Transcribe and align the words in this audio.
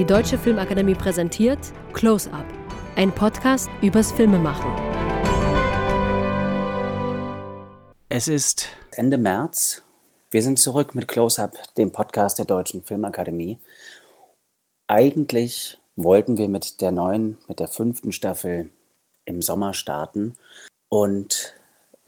Die 0.00 0.06
Deutsche 0.06 0.38
Filmakademie 0.38 0.94
präsentiert 0.94 1.58
Close 1.92 2.32
Up, 2.32 2.46
ein 2.96 3.14
Podcast 3.14 3.68
übers 3.82 4.10
Filmemachen. 4.10 4.72
Es 8.08 8.26
ist 8.26 8.70
Ende 8.92 9.18
März. 9.18 9.82
Wir 10.30 10.42
sind 10.42 10.58
zurück 10.58 10.94
mit 10.94 11.06
Close 11.06 11.42
Up, 11.42 11.52
dem 11.74 11.92
Podcast 11.92 12.38
der 12.38 12.46
Deutschen 12.46 12.82
Filmakademie. 12.82 13.58
Eigentlich 14.86 15.78
wollten 15.96 16.38
wir 16.38 16.48
mit 16.48 16.80
der 16.80 16.92
neuen, 16.92 17.36
mit 17.46 17.60
der 17.60 17.68
fünften 17.68 18.12
Staffel 18.12 18.70
im 19.26 19.42
Sommer 19.42 19.74
starten. 19.74 20.34
Und 20.88 21.59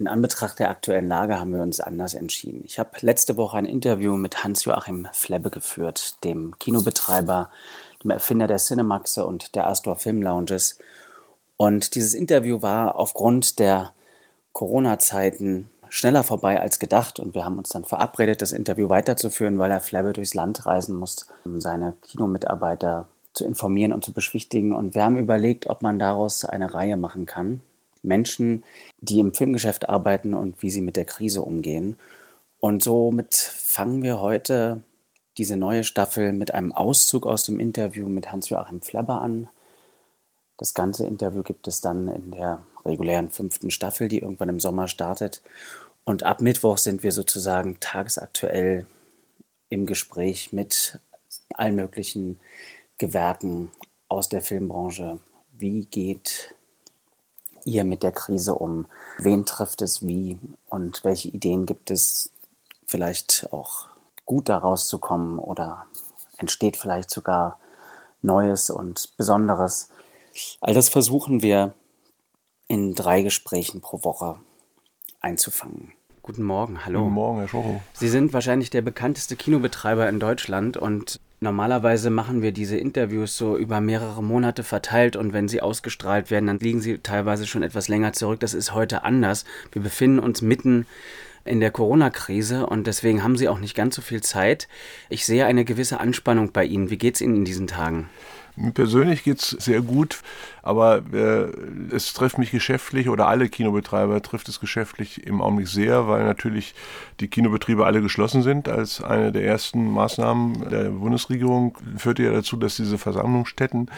in 0.03 0.09
Anbetracht 0.09 0.59
der 0.59 0.69
aktuellen 0.69 1.07
Lage 1.07 1.39
haben 1.39 1.55
wir 1.55 1.62
uns 1.62 1.79
anders 1.79 2.14
entschieden. 2.14 2.62
Ich 2.64 2.80
habe 2.80 2.91
letzte 3.02 3.37
Woche 3.37 3.57
ein 3.57 3.66
Interview 3.66 4.16
mit 4.16 4.43
Hans-Joachim 4.43 5.07
Flebbe 5.12 5.48
geführt, 5.48 6.16
dem 6.25 6.59
Kinobetreiber, 6.59 7.51
dem 8.02 8.10
Erfinder 8.10 8.48
der 8.48 8.57
Cinemaxe 8.57 9.24
und 9.24 9.55
der 9.55 9.69
Astor 9.69 9.95
Film 9.95 10.20
Lounges. 10.20 10.77
Und 11.57 11.95
dieses 11.95 12.15
Interview 12.15 12.62
war 12.62 12.96
aufgrund 12.96 13.60
der 13.60 13.93
Corona-Zeiten 14.52 15.70
schneller 15.88 16.24
vorbei 16.24 16.60
als 16.60 16.80
gedacht 16.80 17.21
und 17.21 17.37
wir 17.37 17.45
haben 17.45 17.59
uns 17.59 17.69
dann 17.69 17.84
verabredet, 17.84 18.43
das 18.43 18.51
Interview 18.51 18.88
weiterzuführen, 18.88 19.60
weil 19.60 19.71
Herr 19.71 19.80
Flebbe 19.80 20.12
durchs 20.12 20.34
Land 20.34 20.66
reisen 20.66 20.96
muss, 20.96 21.29
um 21.45 21.60
seine 21.60 21.95
Kinomitarbeiter 22.02 23.07
zu 23.34 23.45
informieren 23.45 23.93
und 23.93 24.05
zu 24.05 24.12
beschwichtigen. 24.12 24.74
Und 24.74 24.96
wir 24.96 25.05
haben 25.05 25.16
überlegt, 25.16 25.69
ob 25.69 25.80
man 25.80 26.01
daraus 26.01 26.45
eine 26.45 26.74
Reihe 26.74 26.96
machen 26.96 27.24
kann. 27.24 27.60
Menschen, 28.02 28.65
die 28.98 29.20
im 29.20 29.34
Filmgeschäft 29.34 29.88
arbeiten 29.88 30.34
und 30.34 30.62
wie 30.62 30.70
sie 30.70 30.80
mit 30.80 30.97
der 30.97 31.05
Krise 31.05 31.43
umgehen. 31.43 31.97
Und 32.59 32.83
somit 32.83 33.34
fangen 33.34 34.02
wir 34.02 34.20
heute 34.20 34.83
diese 35.38 35.56
neue 35.56 35.84
Staffel 35.84 36.33
mit 36.33 36.55
einem 36.55 36.73
Auszug 36.73 37.27
aus 37.27 37.45
dem 37.45 37.59
Interview 37.59 38.09
mit 38.09 38.30
Hans-Joachim 38.30 38.83
Flabber 38.83 39.20
an. 39.23 39.48
Das 40.59 40.74
ganze 40.74 41.07
Interview 41.07 41.43
gibt 41.43 41.66
es 41.66 41.80
dann 41.80 42.09
in 42.09 42.30
der 42.32 42.63
regulären 42.85 43.30
fünften 43.30 43.71
Staffel, 43.71 44.09
die 44.09 44.19
irgendwann 44.19 44.51
im 44.51 44.60
Sommer 44.60 44.88
startet. 44.88 45.43
Und 46.04 46.24
ab 46.24 46.41
Mittwoch 46.41 46.79
sind 46.79 47.02
wir 47.02 47.13
sozusagen 47.13 47.79
tagesaktuell 47.80 48.87
im 49.69 49.87
Gespräch 49.87 50.52
mit 50.52 50.98
allen 51.54 51.76
möglichen 51.76 52.38
Gewerken 52.98 53.71
aus 54.09 54.29
der 54.29 54.43
Filmbranche. 54.43 55.19
Wie 55.52 55.87
geht 55.87 56.54
ihr 57.65 57.85
mit 57.85 58.02
der 58.02 58.13
Krise 58.13 58.55
um? 58.55 58.87
Wen 59.18 59.45
trifft 59.45 59.82
es 59.82 60.07
wie? 60.07 60.38
Und 60.68 61.05
welche 61.05 61.29
Ideen 61.29 61.66
gibt 61.66 61.91
es, 61.91 62.30
vielleicht 62.87 63.49
auch 63.52 63.88
gut 64.27 64.49
daraus 64.49 64.88
zu 64.88 64.99
kommen 64.99 65.38
oder 65.38 65.87
entsteht 66.38 66.77
vielleicht 66.77 67.10
sogar 67.10 67.59
Neues 68.21 68.71
und 68.71 69.16
Besonderes? 69.16 69.88
All 70.60 70.75
das 70.75 70.88
versuchen 70.88 71.43
wir 71.43 71.75
in 72.69 72.94
drei 72.94 73.22
Gesprächen 73.22 73.81
pro 73.81 74.04
Woche 74.04 74.38
einzufangen. 75.21 75.93
Guten 76.22 76.44
Morgen, 76.44 76.84
hallo. 76.84 77.00
Guten 77.00 77.15
Morgen, 77.15 77.38
Herr 77.38 77.49
Schocho. 77.49 77.81
Sie 77.94 78.09
sind 78.09 78.32
wahrscheinlich 78.32 78.71
der 78.71 78.82
bekannteste 78.82 79.34
Kinobetreiber 79.37 80.09
in 80.09 80.21
Deutschland 80.21 80.76
und 80.76 81.19
Normalerweise 81.43 82.09
machen 82.10 82.41
wir 82.41 82.53
diese 82.53 82.76
Interviews 82.76 83.37
so 83.37 83.56
über 83.56 83.81
mehrere 83.81 84.22
Monate 84.22 84.62
verteilt 84.62 85.16
und 85.16 85.32
wenn 85.32 85.48
sie 85.48 85.60
ausgestrahlt 85.60 86.31
werden, 86.31 86.47
dann 86.47 86.60
liegen 86.60 86.81
sie 86.81 86.98
teilweise 86.98 87.48
schon 87.48 87.65
etwas 87.65 87.88
länger 87.88 88.12
zurück. 88.12 88.38
Das 88.38 88.54
ist 88.54 88.75
heute 88.75 89.03
anders. 89.03 89.44
Wir 89.72 89.82
befinden 89.82 90.20
uns 90.20 90.41
mitten 90.41 90.87
in 91.44 91.59
der 91.59 91.72
Corona-Krise 91.72 92.65
und 92.66 92.87
deswegen 92.87 93.25
haben 93.25 93.37
sie 93.37 93.48
auch 93.48 93.59
nicht 93.59 93.75
ganz 93.75 93.97
so 93.97 94.03
viel 94.03 94.22
Zeit. 94.22 94.69
Ich 95.09 95.26
sehe 95.26 95.44
eine 95.44 95.65
gewisse 95.65 95.98
Anspannung 95.98 96.53
bei 96.53 96.65
Ihnen. 96.65 96.91
Wie 96.91 96.97
geht 96.97 97.16
es 97.16 97.20
Ihnen 97.20 97.34
in 97.34 97.44
diesen 97.44 97.66
Tagen? 97.66 98.09
Mir 98.54 98.72
persönlich 98.72 99.25
geht 99.25 99.38
es 99.38 99.50
sehr 99.50 99.81
gut, 99.81 100.20
aber 100.62 101.03
äh, 101.12 101.47
es 101.91 102.12
trifft 102.12 102.36
mich 102.36 102.50
geschäftlich 102.50 103.08
oder 103.08 103.26
alle 103.26 103.48
Kinobetreiber 103.48 104.20
trifft 104.20 104.48
es 104.48 104.60
geschäftlich 104.60 105.26
im 105.26 105.40
Augenblick 105.40 105.68
sehr, 105.68 106.06
weil 106.06 106.24
natürlich 106.24 106.74
die 107.20 107.28
Kinobetriebe 107.28 107.86
alle 107.86 108.02
geschlossen 108.02 108.42
sind. 108.42 108.68
Als 108.68 109.02
eine 109.02 109.32
der 109.32 109.44
ersten 109.44 109.91
Maßnahmen 109.91 110.68
der 110.68 110.91
Bundesregierung 110.91 111.78
führte 111.96 112.24
ja 112.24 112.32
dazu, 112.32 112.56
dass 112.56 112.76
diese 112.76 112.98
Versammlungsstätten 112.98 113.91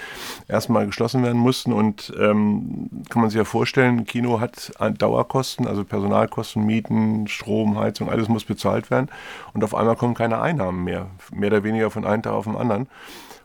erstmal 0.46 0.86
geschlossen 0.86 1.24
werden 1.24 1.40
mussten. 1.40 1.72
Und 1.72 2.12
ähm, 2.16 2.90
kann 3.10 3.22
man 3.22 3.30
sich 3.30 3.38
ja 3.38 3.44
vorstellen, 3.44 4.04
Kino 4.04 4.38
hat 4.38 4.72
Dauerkosten, 4.98 5.66
also 5.66 5.82
Personalkosten, 5.84 6.64
Mieten, 6.64 7.26
Strom, 7.26 7.76
Heizung, 7.76 8.08
alles 8.08 8.28
muss 8.28 8.44
bezahlt 8.44 8.92
werden. 8.92 9.08
Und 9.52 9.64
auf 9.64 9.74
einmal 9.74 9.96
kommen 9.96 10.14
keine 10.14 10.40
Einnahmen 10.40 10.84
mehr, 10.84 11.10
mehr 11.32 11.48
oder 11.48 11.64
weniger 11.64 11.90
von 11.90 12.04
einem 12.04 12.22
Tag 12.22 12.34
auf 12.34 12.44
den 12.44 12.56
anderen. 12.56 12.86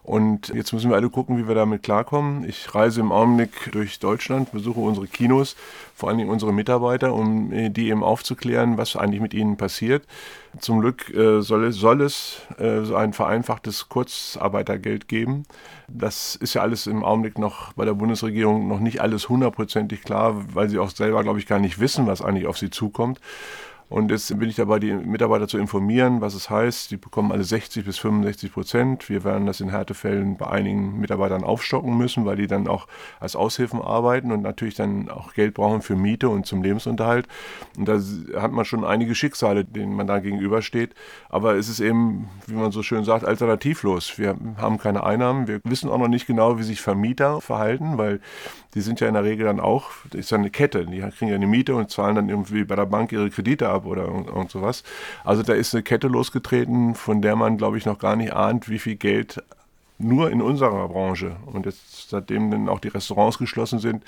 Und 0.10 0.48
jetzt 0.56 0.74
müssen 0.74 0.90
wir 0.90 0.98
alle 0.98 1.12
gucken, 1.12 1.38
wie 1.38 1.48
wir 1.48 1.54
damit 1.54 1.84
klarkommen. 1.84 2.44
Ich 2.50 2.74
reise 2.74 3.00
im 3.00 3.12
Augenblick 3.12 3.72
durch 3.74 4.00
Deutschland, 4.00 4.52
besuche 4.52 4.80
unsere 4.80 5.06
Kinos, 5.06 5.56
vor 5.94 6.10
allen 6.10 6.18
Dingen 6.18 6.32
unsere 6.32 6.52
Mitarbeiter, 6.52 7.14
um 7.14 7.52
äh, 7.52 7.70
die 7.70 7.90
eben 7.90 8.04
aufzuklären, 8.04 8.80
was 8.80 8.96
eigentlich 8.96 9.22
mit 9.22 9.36
ihnen 9.36 9.56
passiert. 9.56 10.08
Zum 10.58 10.80
Glück 10.80 11.14
äh, 11.14 11.42
soll 11.42 11.66
es, 11.66 11.76
soll 11.76 12.02
es 12.02 12.42
äh, 12.58 12.92
ein 12.92 13.14
vereinfachtes 13.14 13.88
Kurzarbeitergeld 13.88 15.08
geben. 15.08 15.44
Das 15.88 16.36
ist 16.36 16.56
ja 16.56 16.64
alles 16.64 16.88
im 16.88 17.04
Augenblick 17.04 17.38
noch 17.38 17.74
bei 17.74 17.86
der 17.86 17.94
Bundesregierung 17.94 18.68
noch 18.68 18.80
nicht 18.80 19.02
alles 19.02 19.30
hundertprozentig 19.30 20.02
klar, 20.02 20.44
weil 20.56 20.70
sie 20.70 20.80
auch 20.80 20.90
selber, 20.90 21.22
glaube 21.22 21.38
ich, 21.38 21.46
gar 21.46 21.60
nicht 21.60 21.80
wissen, 21.80 22.08
was 22.08 22.24
eigentlich 22.24 22.48
auf 22.48 22.58
sie 22.58 22.72
zukommt. 22.72 23.20
Und 23.90 24.12
jetzt 24.12 24.38
bin 24.38 24.48
ich 24.48 24.56
dabei, 24.56 24.78
die 24.78 24.94
Mitarbeiter 24.94 25.48
zu 25.48 25.58
informieren, 25.58 26.22
was 26.22 26.36
es 26.36 26.50
heißt. 26.50 26.92
Die 26.92 26.98
bekommen 26.98 27.32
alle 27.32 27.44
60 27.44 27.84
bis 27.84 27.98
65 27.98 28.54
Prozent. 28.54 29.10
Wir 29.10 29.24
werden 29.24 29.48
das 29.48 29.62
in 29.62 29.70
Härtefällen 29.70 30.38
bei 30.38 30.48
einigen 30.48 31.00
Mitarbeitern 31.00 31.44
aufstocken 31.44 31.98
müssen, 31.98 32.24
weil 32.26 32.38
die 32.38 32.46
dann 32.46 32.68
auch 32.68 32.88
als 33.20 33.36
Aushilfen 33.36 33.82
arbeiten 33.82 34.32
und 34.32 34.44
natürlich 34.44 34.76
dann 34.76 35.10
auch 35.10 35.34
Geld 35.34 35.56
brauchen 35.56 35.82
für 35.82 35.96
Miete 35.96 36.30
und 36.30 36.46
zum 36.46 36.62
Lebensunterhalt. 36.62 37.28
Und 37.78 37.88
da 37.88 38.00
hat 38.40 38.52
man 38.52 38.64
schon 38.64 38.86
einige 38.86 39.16
Schicksale, 39.16 39.66
denen 39.66 39.96
man 39.96 40.06
da 40.06 40.20
gegenübersteht. 40.20 40.94
Aber 41.28 41.56
es 41.56 41.68
ist 41.68 41.80
eben, 41.80 42.30
wie 42.46 42.54
man 42.54 42.72
so 42.72 42.84
schön 42.84 43.04
sagt, 43.04 43.26
alternativlos. 43.26 44.20
Wir 44.20 44.38
haben 44.58 44.78
keine 44.78 45.04
Einnahmen. 45.04 45.48
Wir 45.48 45.62
wissen 45.64 45.90
auch 45.90 45.98
noch 45.98 46.08
nicht 46.08 46.28
genau, 46.28 46.60
wie 46.60 46.64
sich 46.64 46.80
Vermieter 46.80 47.42
verhalten, 47.42 47.98
weil 47.98 48.20
die 48.76 48.82
sind 48.82 49.00
ja 49.00 49.08
in 49.08 49.16
der 49.16 49.24
Regel 49.24 49.48
dann 49.48 49.60
auch, 49.60 49.90
das 50.12 50.20
ist 50.20 50.30
ja 50.30 50.38
eine 50.38 50.52
Kette. 50.52 50.86
Die 50.86 51.00
kriegen 51.00 51.30
ja 51.30 51.36
eine 51.36 51.48
Miete 51.48 51.74
und 51.74 51.90
zahlen 51.90 52.16
dann 52.16 52.30
irgendwie 52.30 52.64
bei 52.66 52.76
der 52.76 52.86
Bank 52.86 53.12
ihre 53.12 53.32
Kredite 53.32 53.68
ab 53.70 53.79
oder 53.86 54.06
irgend 54.06 54.52
sowas. 54.52 54.84
Also 55.24 55.44
da 55.44 55.54
ist 55.54 55.74
eine 55.74 55.84
Kette 55.84 56.08
losgetreten, 56.08 56.96
von 56.96 57.22
der 57.22 57.36
man, 57.36 57.58
glaube 57.58 57.78
ich, 57.78 57.86
noch 57.86 58.00
gar 58.00 58.16
nicht 58.16 58.34
ahnt, 58.34 58.70
wie 58.70 58.80
viel 58.80 58.96
Geld 58.96 59.44
nur 60.00 60.32
in 60.32 60.42
unserer 60.42 60.88
Branche 60.88 61.36
und 61.46 61.66
jetzt 61.66 62.10
seitdem 62.10 62.50
dann 62.50 62.70
auch 62.70 62.80
die 62.80 62.88
Restaurants 62.88 63.38
geschlossen 63.38 63.80
sind, 63.80 64.04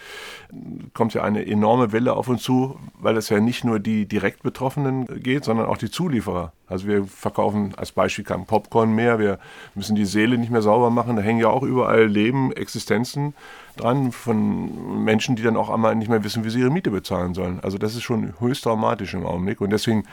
kommt 0.93 1.13
ja 1.13 1.21
eine 1.21 1.45
enorme 1.45 1.91
Welle 1.91 2.13
auf 2.13 2.29
uns 2.29 2.41
zu, 2.43 2.79
weil 2.99 3.17
es 3.17 3.29
ja 3.29 3.39
nicht 3.41 3.65
nur 3.65 3.79
die 3.79 4.05
direkt 4.05 4.41
Betroffenen 4.41 5.05
geht, 5.21 5.43
sondern 5.43 5.67
auch 5.67 5.77
die 5.77 5.91
Zulieferer. 5.91 6.53
Also 6.67 6.87
wir 6.87 7.03
verkaufen 7.05 7.73
als 7.75 7.91
Beispiel 7.91 8.23
kein 8.23 8.45
Popcorn 8.45 8.95
mehr, 8.95 9.19
wir 9.19 9.37
müssen 9.75 9.95
die 9.95 10.05
Seele 10.05 10.37
nicht 10.37 10.49
mehr 10.49 10.61
sauber 10.61 10.89
machen, 10.89 11.17
da 11.17 11.21
hängen 11.21 11.41
ja 11.41 11.49
auch 11.49 11.63
überall 11.63 12.05
Leben, 12.05 12.53
Existenzen 12.53 13.33
dran 13.75 14.13
von 14.13 15.03
Menschen, 15.03 15.35
die 15.35 15.43
dann 15.43 15.57
auch 15.57 15.69
einmal 15.69 15.95
nicht 15.95 16.09
mehr 16.09 16.23
wissen, 16.23 16.45
wie 16.45 16.49
sie 16.49 16.61
ihre 16.61 16.71
Miete 16.71 16.91
bezahlen 16.91 17.33
sollen. 17.33 17.59
Also 17.61 17.77
das 17.77 17.95
ist 17.95 18.03
schon 18.03 18.33
höchst 18.39 18.65
dramatisch 18.65 19.13
im 19.13 19.25
Augenblick 19.25 19.59
und 19.59 19.71
deswegen 19.71 20.05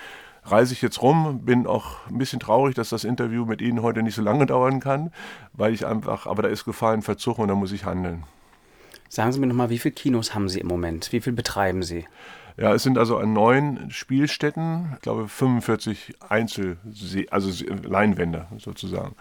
reise 0.50 0.72
ich 0.72 0.82
jetzt 0.82 1.02
rum, 1.02 1.40
bin 1.44 1.66
auch 1.66 2.06
ein 2.08 2.18
bisschen 2.18 2.40
traurig, 2.40 2.74
dass 2.74 2.88
das 2.90 3.04
Interview 3.04 3.44
mit 3.44 3.60
Ihnen 3.60 3.82
heute 3.82 4.02
nicht 4.02 4.14
so 4.14 4.22
lange 4.22 4.46
dauern 4.46 4.80
kann, 4.80 5.12
weil 5.52 5.72
ich 5.72 5.86
einfach, 5.86 6.26
aber 6.26 6.42
da 6.42 6.48
ist 6.48 6.64
Gefahr 6.64 6.94
in 6.94 7.02
Verzug 7.02 7.38
und 7.38 7.48
da 7.48 7.54
muss 7.54 7.72
ich 7.72 7.84
handeln. 7.84 8.24
Sagen 9.08 9.32
Sie 9.32 9.40
mir 9.40 9.46
nochmal, 9.46 9.70
wie 9.70 9.78
viele 9.78 9.94
Kinos 9.94 10.34
haben 10.34 10.48
Sie 10.48 10.60
im 10.60 10.66
Moment? 10.66 11.12
Wie 11.12 11.20
viel 11.20 11.32
betreiben 11.32 11.82
Sie? 11.82 12.06
Ja, 12.56 12.74
es 12.74 12.82
sind 12.82 12.98
also 12.98 13.16
an 13.18 13.32
neun 13.32 13.90
Spielstätten, 13.90 14.92
ich 14.96 15.02
glaube 15.02 15.28
45 15.28 16.16
Einzel, 16.28 16.76
also 17.30 17.64
Leinwände 17.84 18.46
sozusagen. 18.58 19.14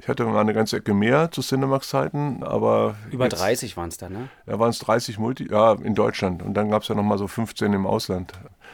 Ich 0.00 0.06
hatte 0.06 0.24
mal 0.24 0.38
eine 0.38 0.52
ganze 0.52 0.76
Ecke 0.76 0.92
mehr 0.92 1.30
zu 1.30 1.40
Cinemax-Zeiten, 1.40 2.42
aber. 2.42 2.96
Über 3.10 3.24
jetzt, 3.24 3.40
30 3.40 3.76
waren 3.76 3.88
es 3.88 3.96
da, 3.96 4.08
ne? 4.08 4.28
Ja, 4.46 4.58
waren 4.58 4.70
es 4.70 4.78
30 4.80 5.18
Multi, 5.18 5.48
ja, 5.50 5.72
in 5.72 5.94
Deutschland. 5.94 6.42
Und 6.42 6.54
dann 6.54 6.70
gab 6.70 6.82
es 6.82 6.88
ja 6.88 6.94
nochmal 6.94 7.18
so 7.18 7.26
15 7.26 7.72
im 7.72 7.86
Ausland. 7.86 8.32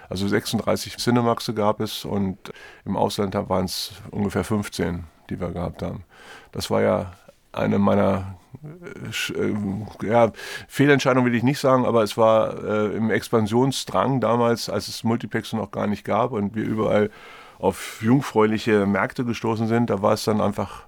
Also 0.09 0.29
36 0.29 0.97
Cinemaxe 0.99 1.55
gab 1.55 1.81
es 1.81 2.05
und 2.05 2.53
im 2.85 2.97
Ausland 2.97 3.35
waren 3.35 3.65
es 3.65 3.93
ungefähr 4.11 4.45
15, 4.45 5.05
die 5.31 5.41
wir 5.41 5.51
gehabt 5.51 5.83
haben. 5.83 6.05
Das 6.53 6.71
war 6.71 6.83
ja 6.83 7.13
eine 7.53 7.79
meiner 7.79 8.37
äh, 8.65 10.07
ja, 10.07 10.33
Fehlentscheidung 10.69 11.25
will 11.25 11.35
ich 11.35 11.43
nicht 11.43 11.61
sagen, 11.61 11.85
aber 11.85 12.03
es 12.03 12.17
war 12.17 12.63
äh, 12.65 12.97
im 12.97 13.11
Expansionsdrang 13.11 14.21
damals, 14.21 14.69
als 14.69 14.89
es 14.89 15.05
Multiplex 15.05 15.53
noch 15.53 15.71
gar 15.71 15.87
nicht 15.87 16.05
gab 16.05 16.33
und 16.33 16.55
wir 16.55 16.65
überall 16.65 17.11
auf 17.59 18.03
jungfräuliche 18.03 18.87
Märkte 18.87 19.25
gestoßen 19.25 19.69
sind, 19.69 19.91
da 19.91 20.03
war 20.03 20.15
es 20.15 20.25
dann 20.25 20.41
einfach 20.41 20.85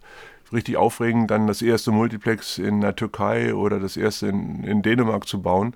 richtig 0.53 0.77
aufregend, 0.77 1.31
dann 1.31 1.47
das 1.47 1.63
erste 1.63 1.91
Multiplex 1.91 2.59
in 2.59 2.81
der 2.81 2.97
Türkei 2.97 3.55
oder 3.55 3.81
das 3.81 3.97
erste 3.97 4.29
in, 4.29 4.65
in 4.65 4.83
Dänemark 4.83 5.27
zu 5.27 5.43
bauen. 5.43 5.75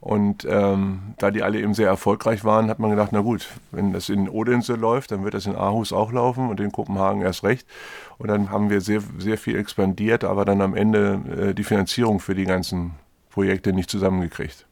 Und 0.00 0.46
ähm, 0.48 1.14
da 1.16 1.30
die 1.30 1.42
alle 1.42 1.58
eben 1.58 1.72
sehr 1.72 1.88
erfolgreich 1.88 2.44
waren, 2.44 2.68
hat 2.68 2.78
man 2.78 2.90
gedacht, 2.90 3.10
na 3.12 3.20
gut, 3.20 3.48
wenn 3.70 3.92
das 3.94 4.10
in 4.10 4.28
Odense 4.28 4.74
läuft, 4.74 5.12
dann 5.12 5.24
wird 5.24 5.32
das 5.32 5.46
in 5.46 5.56
Aarhus 5.56 5.94
auch 5.94 6.12
laufen 6.12 6.50
und 6.50 6.60
in 6.60 6.72
Kopenhagen 6.72 7.22
erst 7.22 7.42
recht. 7.42 7.66
Und 8.18 8.28
dann 8.28 8.50
haben 8.50 8.68
wir 8.68 8.82
sehr, 8.82 9.00
sehr 9.18 9.38
viel 9.38 9.56
expandiert, 9.56 10.22
aber 10.22 10.44
dann 10.44 10.60
am 10.60 10.76
Ende 10.76 11.20
äh, 11.36 11.54
die 11.54 11.64
Finanzierung 11.64 12.20
für 12.20 12.34
die 12.34 12.44
ganzen 12.44 12.92
Projekte 13.30 13.72
nicht 13.72 13.88
zusammengekriegt. 13.88 14.66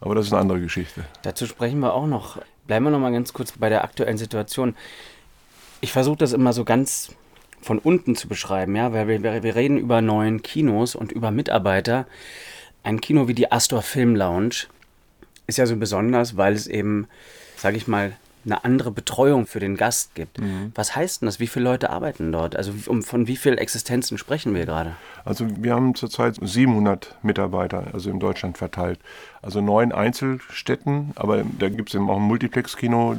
Aber 0.00 0.14
das 0.16 0.26
ist 0.26 0.32
eine 0.32 0.42
andere 0.42 0.60
Geschichte. 0.60 1.04
Dazu 1.22 1.46
sprechen 1.46 1.78
wir 1.78 1.94
auch 1.94 2.06
noch. 2.06 2.38
Bleiben 2.66 2.84
wir 2.84 2.90
noch 2.90 2.98
mal 2.98 3.12
ganz 3.12 3.32
kurz 3.32 3.52
bei 3.52 3.68
der 3.68 3.84
aktuellen 3.84 4.18
Situation. 4.18 4.74
Ich 5.80 5.92
versuche 5.92 6.16
das 6.16 6.32
immer 6.32 6.52
so 6.52 6.64
ganz 6.64 7.14
von 7.66 7.78
unten 7.80 8.14
zu 8.14 8.28
beschreiben, 8.28 8.76
ja, 8.76 8.92
weil 8.92 9.08
wir, 9.08 9.42
wir 9.42 9.56
reden 9.56 9.76
über 9.76 10.00
neuen 10.00 10.40
Kinos 10.42 10.94
und 10.94 11.10
über 11.10 11.32
Mitarbeiter. 11.32 12.06
Ein 12.84 13.00
Kino 13.00 13.26
wie 13.26 13.34
die 13.34 13.50
Astor 13.50 13.82
Film 13.82 14.14
Lounge 14.14 14.68
ist 15.48 15.58
ja 15.58 15.66
so 15.66 15.76
besonders, 15.76 16.36
weil 16.36 16.54
es 16.54 16.68
eben, 16.68 17.08
sage 17.56 17.76
ich 17.76 17.88
mal, 17.88 18.12
eine 18.44 18.64
andere 18.64 18.92
Betreuung 18.92 19.46
für 19.46 19.58
den 19.58 19.76
Gast 19.76 20.14
gibt. 20.14 20.40
Mhm. 20.40 20.70
Was 20.76 20.94
heißt 20.94 21.20
denn 21.20 21.26
das? 21.26 21.40
Wie 21.40 21.48
viele 21.48 21.64
Leute 21.64 21.90
arbeiten 21.90 22.30
dort? 22.30 22.54
Also 22.54 22.72
um, 22.86 23.02
von 23.02 23.26
wie 23.26 23.34
vielen 23.34 23.58
Existenzen 23.58 24.16
sprechen 24.16 24.54
wir 24.54 24.64
gerade? 24.64 24.94
Also 25.24 25.46
wir 25.60 25.74
haben 25.74 25.96
zurzeit 25.96 26.38
700 26.40 27.16
Mitarbeiter, 27.22 27.88
also 27.92 28.10
in 28.10 28.20
Deutschland 28.20 28.56
verteilt. 28.56 29.00
Also 29.46 29.60
neun 29.60 29.92
Einzelstädten, 29.92 31.12
aber 31.14 31.44
da 31.60 31.68
gibt 31.68 31.90
es 31.90 31.94
eben 31.94 32.10
auch 32.10 32.16
ein 32.16 32.22
Multiplex-Kino 32.22 33.14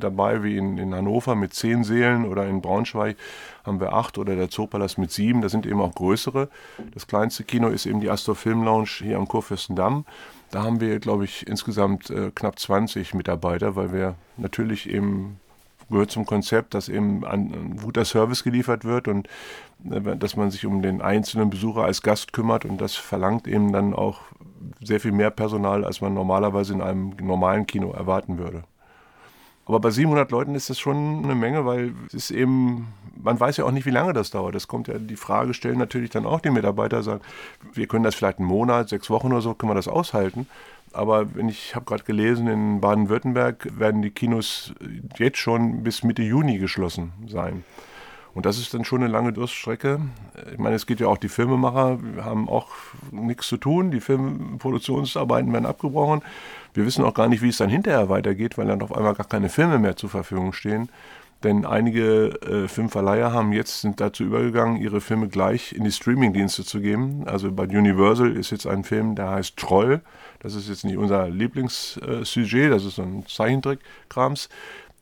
dabei, 0.00 0.42
wie 0.42 0.56
in, 0.56 0.78
in 0.78 0.94
Hannover 0.94 1.34
mit 1.34 1.52
zehn 1.52 1.84
Seelen 1.84 2.24
oder 2.24 2.46
in 2.46 2.62
Braunschweig 2.62 3.18
haben 3.64 3.78
wir 3.78 3.92
acht 3.92 4.16
oder 4.16 4.34
der 4.34 4.48
Zoopalast 4.48 4.96
mit 4.96 5.12
sieben. 5.12 5.42
Das 5.42 5.52
sind 5.52 5.66
eben 5.66 5.82
auch 5.82 5.94
größere. 5.94 6.48
Das 6.94 7.06
kleinste 7.06 7.44
Kino 7.44 7.68
ist 7.68 7.84
eben 7.84 8.00
die 8.00 8.08
Astor 8.08 8.34
Film 8.34 8.62
Lounge 8.62 8.88
hier 9.00 9.18
am 9.18 9.28
Kurfürstendamm. 9.28 10.06
Da 10.50 10.62
haben 10.62 10.80
wir, 10.80 11.00
glaube 11.00 11.26
ich, 11.26 11.46
insgesamt 11.46 12.08
äh, 12.08 12.30
knapp 12.34 12.58
20 12.58 13.12
Mitarbeiter, 13.12 13.76
weil 13.76 13.92
wir 13.92 14.14
natürlich 14.38 14.88
eben 14.88 15.38
gehört 15.90 16.10
zum 16.10 16.26
Konzept, 16.26 16.74
dass 16.74 16.88
eben 16.88 17.24
ein, 17.24 17.76
guter 17.82 18.04
Service 18.04 18.44
geliefert 18.44 18.84
wird 18.84 19.08
und 19.08 19.28
äh, 19.90 20.16
dass 20.16 20.36
man 20.36 20.50
sich 20.50 20.66
um 20.66 20.82
den 20.82 21.00
einzelnen 21.00 21.50
Besucher 21.50 21.84
als 21.84 22.02
Gast 22.02 22.32
kümmert 22.32 22.64
und 22.64 22.80
das 22.80 22.94
verlangt 22.94 23.46
eben 23.46 23.72
dann 23.72 23.94
auch 23.94 24.20
sehr 24.82 25.00
viel 25.00 25.12
mehr 25.12 25.30
Personal, 25.30 25.84
als 25.84 26.00
man 26.00 26.14
normalerweise 26.14 26.74
in 26.74 26.82
einem 26.82 27.14
normalen 27.20 27.66
Kino 27.66 27.92
erwarten 27.92 28.38
würde. 28.38 28.64
Aber 29.68 29.80
bei 29.80 29.90
700 29.90 30.30
Leuten 30.30 30.54
ist 30.54 30.70
das 30.70 30.78
schon 30.78 31.24
eine 31.24 31.34
Menge, 31.34 31.66
weil 31.66 31.92
es 32.06 32.14
ist 32.14 32.30
eben, 32.30 32.88
man 33.22 33.38
weiß 33.38 33.58
ja 33.58 33.66
auch 33.66 33.70
nicht, 33.70 33.84
wie 33.84 33.90
lange 33.90 34.14
das 34.14 34.30
dauert. 34.30 34.54
Das 34.54 34.66
kommt 34.66 34.88
ja, 34.88 34.98
die 34.98 35.16
Frage 35.16 35.52
stellen 35.52 35.76
natürlich 35.76 36.08
dann 36.08 36.24
auch 36.24 36.40
die 36.40 36.48
Mitarbeiter, 36.48 37.02
sagen, 37.02 37.20
wir 37.74 37.86
können 37.86 38.02
das 38.02 38.14
vielleicht 38.14 38.38
einen 38.38 38.48
Monat, 38.48 38.88
sechs 38.88 39.10
Wochen 39.10 39.26
oder 39.26 39.42
so, 39.42 39.52
können 39.52 39.70
wir 39.70 39.74
das 39.74 39.86
aushalten. 39.86 40.46
Aber 40.92 41.26
ich 41.48 41.74
habe 41.74 41.84
gerade 41.84 42.04
gelesen, 42.04 42.48
in 42.48 42.80
Baden-Württemberg 42.80 43.78
werden 43.78 44.02
die 44.02 44.10
Kinos 44.10 44.72
jetzt 45.16 45.38
schon 45.38 45.82
bis 45.82 46.02
Mitte 46.02 46.22
Juni 46.22 46.58
geschlossen 46.58 47.12
sein. 47.26 47.64
Und 48.34 48.46
das 48.46 48.58
ist 48.58 48.72
dann 48.72 48.84
schon 48.84 49.02
eine 49.02 49.10
lange 49.10 49.32
Durststrecke. 49.32 50.00
Ich 50.52 50.58
meine, 50.58 50.76
es 50.76 50.86
geht 50.86 51.00
ja 51.00 51.08
auch 51.08 51.18
die 51.18 51.28
Filmemacher, 51.28 51.98
haben 52.20 52.48
auch 52.48 52.68
nichts 53.10 53.48
zu 53.48 53.56
tun. 53.56 53.90
Die 53.90 54.00
Filmproduktionsarbeiten 54.00 55.52
werden 55.52 55.66
abgebrochen. 55.66 56.22
Wir 56.72 56.86
wissen 56.86 57.04
auch 57.04 57.14
gar 57.14 57.28
nicht, 57.28 57.42
wie 57.42 57.48
es 57.48 57.56
dann 57.56 57.70
hinterher 57.70 58.08
weitergeht, 58.08 58.56
weil 58.56 58.66
dann 58.66 58.82
auf 58.82 58.96
einmal 58.96 59.14
gar 59.14 59.26
keine 59.26 59.48
Filme 59.48 59.78
mehr 59.78 59.96
zur 59.96 60.10
Verfügung 60.10 60.52
stehen. 60.52 60.88
Denn 61.44 61.64
einige 61.64 62.30
äh, 62.42 62.66
Filmverleiher 62.66 63.32
haben 63.32 63.52
jetzt 63.52 63.82
sind 63.82 64.00
dazu 64.00 64.24
übergegangen, 64.24 64.76
ihre 64.76 65.00
Filme 65.00 65.28
gleich 65.28 65.72
in 65.72 65.84
die 65.84 65.92
Streamingdienste 65.92 66.64
zu 66.64 66.80
geben. 66.80 67.22
Also 67.26 67.52
bei 67.52 67.64
Universal 67.64 68.36
ist 68.36 68.50
jetzt 68.50 68.66
ein 68.66 68.82
Film, 68.82 69.14
der 69.14 69.30
heißt 69.30 69.56
Troll. 69.56 70.00
Das 70.40 70.56
ist 70.56 70.68
jetzt 70.68 70.84
nicht 70.84 70.96
unser 70.96 71.28
Lieblingssujet, 71.28 72.54
äh, 72.54 72.70
das 72.70 72.84
ist 72.84 72.96
so 72.96 73.02
ein 73.02 73.24
Zeichentrick-Krams. 73.26 74.48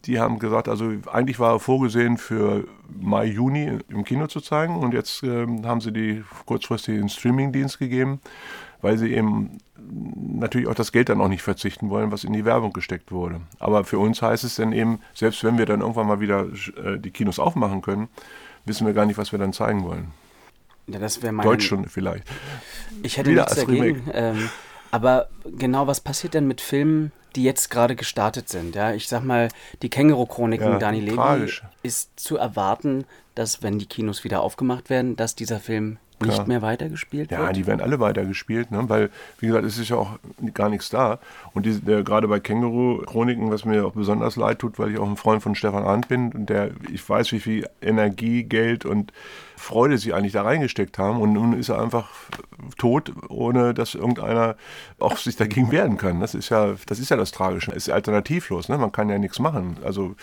Die 0.04 0.20
haben 0.20 0.38
gesagt, 0.38 0.68
also 0.68 0.92
eigentlich 1.10 1.40
war 1.40 1.54
er 1.54 1.58
vorgesehen 1.58 2.18
für 2.18 2.64
Mai, 3.00 3.24
Juni 3.24 3.78
im 3.88 4.04
Kino 4.04 4.26
zu 4.26 4.40
zeigen 4.40 4.76
und 4.76 4.92
jetzt 4.92 5.22
äh, 5.22 5.46
haben 5.64 5.80
sie 5.80 5.90
die 5.90 6.22
kurzfristig 6.44 6.94
in 6.94 7.00
den 7.02 7.08
Streamingdienst 7.08 7.78
gegeben, 7.78 8.20
weil 8.82 8.98
sie 8.98 9.12
eben 9.12 9.58
natürlich 9.88 10.68
auch 10.68 10.74
das 10.74 10.92
Geld 10.92 11.08
dann 11.08 11.20
auch 11.20 11.28
nicht 11.28 11.42
verzichten 11.42 11.90
wollen, 11.90 12.10
was 12.10 12.24
in 12.24 12.32
die 12.32 12.44
Werbung 12.44 12.72
gesteckt 12.72 13.12
wurde. 13.12 13.40
Aber 13.58 13.84
für 13.84 13.98
uns 13.98 14.22
heißt 14.22 14.44
es 14.44 14.56
dann 14.56 14.72
eben, 14.72 15.00
selbst 15.14 15.44
wenn 15.44 15.58
wir 15.58 15.66
dann 15.66 15.80
irgendwann 15.80 16.06
mal 16.06 16.20
wieder 16.20 16.46
äh, 16.76 16.98
die 16.98 17.10
Kinos 17.10 17.38
aufmachen 17.38 17.82
können, 17.82 18.08
wissen 18.64 18.86
wir 18.86 18.94
gar 18.94 19.06
nicht, 19.06 19.18
was 19.18 19.32
wir 19.32 19.38
dann 19.38 19.52
zeigen 19.52 19.84
wollen. 19.84 20.12
Ja, 20.88 20.98
das 20.98 21.22
wäre 21.22 21.32
meine 21.32 21.48
Deutschstunde 21.48 21.88
vielleicht. 21.88 22.24
Ich 23.02 23.16
hätte 23.16 23.30
wieder 23.30 23.42
nichts 23.44 23.56
dagegen. 23.56 24.02
Ähm, 24.12 24.50
aber 24.90 25.28
genau, 25.44 25.86
was 25.86 26.00
passiert 26.00 26.34
denn 26.34 26.46
mit 26.46 26.60
Filmen, 26.60 27.12
die 27.34 27.42
jetzt 27.42 27.70
gerade 27.70 27.96
gestartet 27.96 28.48
sind? 28.48 28.76
Ja, 28.76 28.92
ich 28.92 29.08
sag 29.08 29.24
mal, 29.24 29.48
die 29.82 29.90
Känguru-Chroniken 29.90 30.72
ja, 30.72 30.78
Dani 30.78 31.00
Levy 31.00 31.50
ist 31.82 32.18
zu 32.18 32.36
erwarten, 32.36 33.04
dass 33.34 33.62
wenn 33.62 33.78
die 33.78 33.86
Kinos 33.86 34.24
wieder 34.24 34.42
aufgemacht 34.42 34.88
werden, 34.88 35.16
dass 35.16 35.34
dieser 35.34 35.58
Film 35.58 35.98
nicht 36.20 36.34
Klar. 36.34 36.46
mehr 36.46 36.62
weitergespielt 36.62 37.30
ja, 37.30 37.38
wird? 37.38 37.48
Ja, 37.48 37.52
die 37.52 37.66
werden 37.66 37.80
alle 37.80 38.00
weitergespielt, 38.00 38.70
ne? 38.70 38.88
weil, 38.88 39.10
wie 39.38 39.48
gesagt, 39.48 39.64
es 39.64 39.78
ist 39.78 39.90
ja 39.90 39.96
auch 39.96 40.18
gar 40.54 40.68
nichts 40.68 40.88
da. 40.88 41.18
Und 41.52 41.66
die, 41.66 41.80
der, 41.80 42.02
gerade 42.02 42.28
bei 42.28 42.40
Känguru-Chroniken, 42.40 43.50
was 43.50 43.64
mir 43.64 43.86
auch 43.86 43.92
besonders 43.92 44.36
leid 44.36 44.58
tut, 44.58 44.78
weil 44.78 44.92
ich 44.92 44.98
auch 44.98 45.08
ein 45.08 45.16
Freund 45.16 45.42
von 45.42 45.54
Stefan 45.54 45.84
Arndt 45.84 46.08
bin 46.08 46.32
und 46.32 46.46
der, 46.48 46.70
ich 46.90 47.06
weiß, 47.08 47.32
wie 47.32 47.40
viel 47.40 47.68
Energie, 47.82 48.44
Geld 48.44 48.84
und 48.84 49.12
Freude 49.56 49.96
sie 49.96 50.12
eigentlich 50.12 50.32
da 50.32 50.42
reingesteckt 50.42 50.98
haben. 50.98 51.20
Und 51.20 51.32
nun 51.32 51.54
ist 51.54 51.70
er 51.70 51.80
einfach 51.80 52.10
tot, 52.78 53.12
ohne 53.28 53.72
dass 53.72 53.94
irgendeiner 53.94 54.56
auch 54.98 55.16
sich 55.16 55.36
dagegen 55.36 55.72
wehren 55.72 55.96
kann. 55.96 56.20
Das 56.20 56.34
ist 56.34 56.50
ja 56.50 56.74
das, 56.86 56.98
ist 56.98 57.08
ja 57.08 57.16
das 57.16 57.32
Tragische. 57.32 57.70
Es 57.72 57.88
ist 57.88 57.90
alternativlos. 57.92 58.68
Ne? 58.68 58.76
Man 58.76 58.92
kann 58.92 59.08
ja 59.08 59.18
nichts 59.18 59.38
machen. 59.38 59.78
Also, 59.82 60.14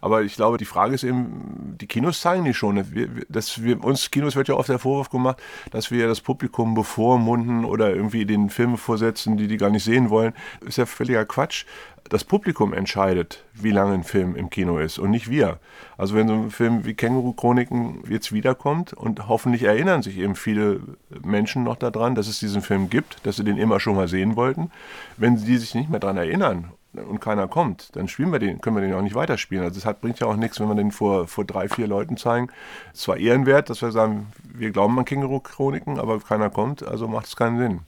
aber 0.00 0.22
ich 0.22 0.34
glaube, 0.34 0.58
die 0.58 0.64
Frage 0.64 0.94
ist 0.94 1.04
eben, 1.04 1.76
die 1.80 1.86
Kinos 1.86 2.20
zeigen 2.20 2.44
die 2.44 2.54
schon. 2.54 2.92
Wir, 2.92 3.08
dass 3.28 3.62
wir, 3.62 3.82
uns 3.82 4.10
Kinos 4.10 4.34
wird 4.34 4.48
ja 4.48 4.54
oft 4.54 4.68
der 4.68 4.78
Vorwurf 4.78 5.08
gemacht, 5.08 5.39
dass 5.70 5.90
wir 5.90 6.08
das 6.08 6.20
Publikum 6.20 6.74
bevormunden 6.74 7.64
oder 7.64 7.94
irgendwie 7.94 8.24
den 8.24 8.50
Filme 8.50 8.76
vorsetzen, 8.76 9.36
die 9.36 9.48
die 9.48 9.56
gar 9.56 9.70
nicht 9.70 9.84
sehen 9.84 10.10
wollen. 10.10 10.32
Ist 10.66 10.78
ja 10.78 10.86
völliger 10.86 11.24
Quatsch 11.24 11.64
das 12.08 12.24
Publikum 12.24 12.72
entscheidet, 12.72 13.44
wie 13.54 13.70
lange 13.70 13.94
ein 13.94 14.04
Film 14.04 14.34
im 14.34 14.50
Kino 14.50 14.78
ist 14.78 14.98
und 14.98 15.10
nicht 15.10 15.30
wir. 15.30 15.58
Also 15.96 16.14
wenn 16.14 16.28
so 16.28 16.34
ein 16.34 16.50
Film 16.50 16.84
wie 16.84 16.94
Känguru-Chroniken 16.94 18.02
jetzt 18.08 18.32
wiederkommt 18.32 18.92
und 18.92 19.28
hoffentlich 19.28 19.62
erinnern 19.62 20.02
sich 20.02 20.18
eben 20.18 20.34
viele 20.34 20.80
Menschen 21.22 21.62
noch 21.62 21.76
daran, 21.76 22.14
dass 22.14 22.26
es 22.26 22.40
diesen 22.40 22.62
Film 22.62 22.90
gibt, 22.90 23.24
dass 23.24 23.36
sie 23.36 23.44
den 23.44 23.58
immer 23.58 23.80
schon 23.80 23.96
mal 23.96 24.08
sehen 24.08 24.34
wollten. 24.34 24.70
Wenn 25.16 25.36
sie 25.36 25.56
sich 25.56 25.74
nicht 25.74 25.90
mehr 25.90 26.00
daran 26.00 26.16
erinnern 26.16 26.72
und 26.92 27.20
keiner 27.20 27.46
kommt, 27.48 27.94
dann 27.94 28.08
spielen 28.08 28.32
wir 28.32 28.38
den, 28.38 28.60
können 28.60 28.76
wir 28.76 28.82
den 28.82 28.94
auch 28.94 29.02
nicht 29.02 29.14
weiterspielen. 29.14 29.64
Also 29.64 29.78
es 29.78 29.96
bringt 29.98 30.18
ja 30.18 30.26
auch 30.26 30.36
nichts, 30.36 30.58
wenn 30.60 30.68
wir 30.68 30.74
den 30.74 30.90
vor, 30.90 31.28
vor 31.28 31.44
drei, 31.44 31.68
vier 31.68 31.86
Leuten 31.86 32.16
zeigen. 32.16 32.48
Es 32.92 33.06
war 33.06 33.16
ehrenwert, 33.16 33.70
dass 33.70 33.82
wir 33.82 33.92
sagen, 33.92 34.28
wir 34.42 34.70
glauben 34.70 34.98
an 34.98 35.04
Känguru-Chroniken, 35.04 35.98
aber 35.98 36.20
keiner 36.20 36.50
kommt, 36.50 36.82
also 36.82 37.06
macht 37.06 37.26
es 37.26 37.36
keinen 37.36 37.58
Sinn. 37.58 37.80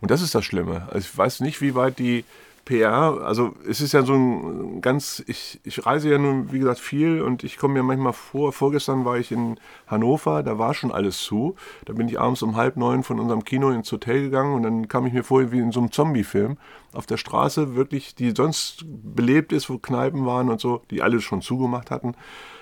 Und 0.00 0.10
das 0.10 0.22
ist 0.22 0.34
das 0.34 0.44
Schlimme. 0.44 0.82
Also 0.86 0.98
ich 0.98 1.16
weiß 1.16 1.40
nicht, 1.40 1.60
wie 1.60 1.74
weit 1.74 1.98
die 1.98 2.24
PR, 2.66 3.22
also 3.22 3.54
es 3.66 3.80
ist 3.80 3.92
ja 3.92 4.02
so 4.02 4.12
ein 4.12 4.80
ganz, 4.80 5.22
ich, 5.28 5.60
ich 5.62 5.86
reise 5.86 6.10
ja 6.10 6.18
nun, 6.18 6.52
wie 6.52 6.58
gesagt, 6.58 6.80
viel 6.80 7.22
und 7.22 7.44
ich 7.44 7.58
komme 7.58 7.74
mir 7.74 7.84
manchmal 7.84 8.12
vor, 8.12 8.52
vorgestern 8.52 9.04
war 9.04 9.18
ich 9.18 9.30
in 9.30 9.60
Hannover, 9.86 10.42
da 10.42 10.58
war 10.58 10.74
schon 10.74 10.90
alles 10.90 11.18
zu. 11.18 11.54
Da 11.84 11.92
bin 11.92 12.08
ich 12.08 12.18
abends 12.18 12.42
um 12.42 12.56
halb 12.56 12.76
neun 12.76 13.04
von 13.04 13.20
unserem 13.20 13.44
Kino 13.44 13.70
ins 13.70 13.92
Hotel 13.92 14.20
gegangen 14.20 14.52
und 14.52 14.64
dann 14.64 14.88
kam 14.88 15.06
ich 15.06 15.12
mir 15.12 15.22
vor 15.22 15.52
wie 15.52 15.60
in 15.60 15.70
so 15.70 15.78
einem 15.78 15.92
Zombie-Film. 15.92 16.58
Auf 16.92 17.06
der 17.06 17.18
Straße 17.18 17.76
wirklich, 17.76 18.16
die 18.16 18.32
sonst 18.36 18.84
belebt 18.88 19.52
ist, 19.52 19.70
wo 19.70 19.78
Kneipen 19.78 20.26
waren 20.26 20.50
und 20.50 20.60
so, 20.60 20.82
die 20.90 21.02
alle 21.02 21.20
schon 21.20 21.42
zugemacht 21.42 21.92
hatten. 21.92 22.16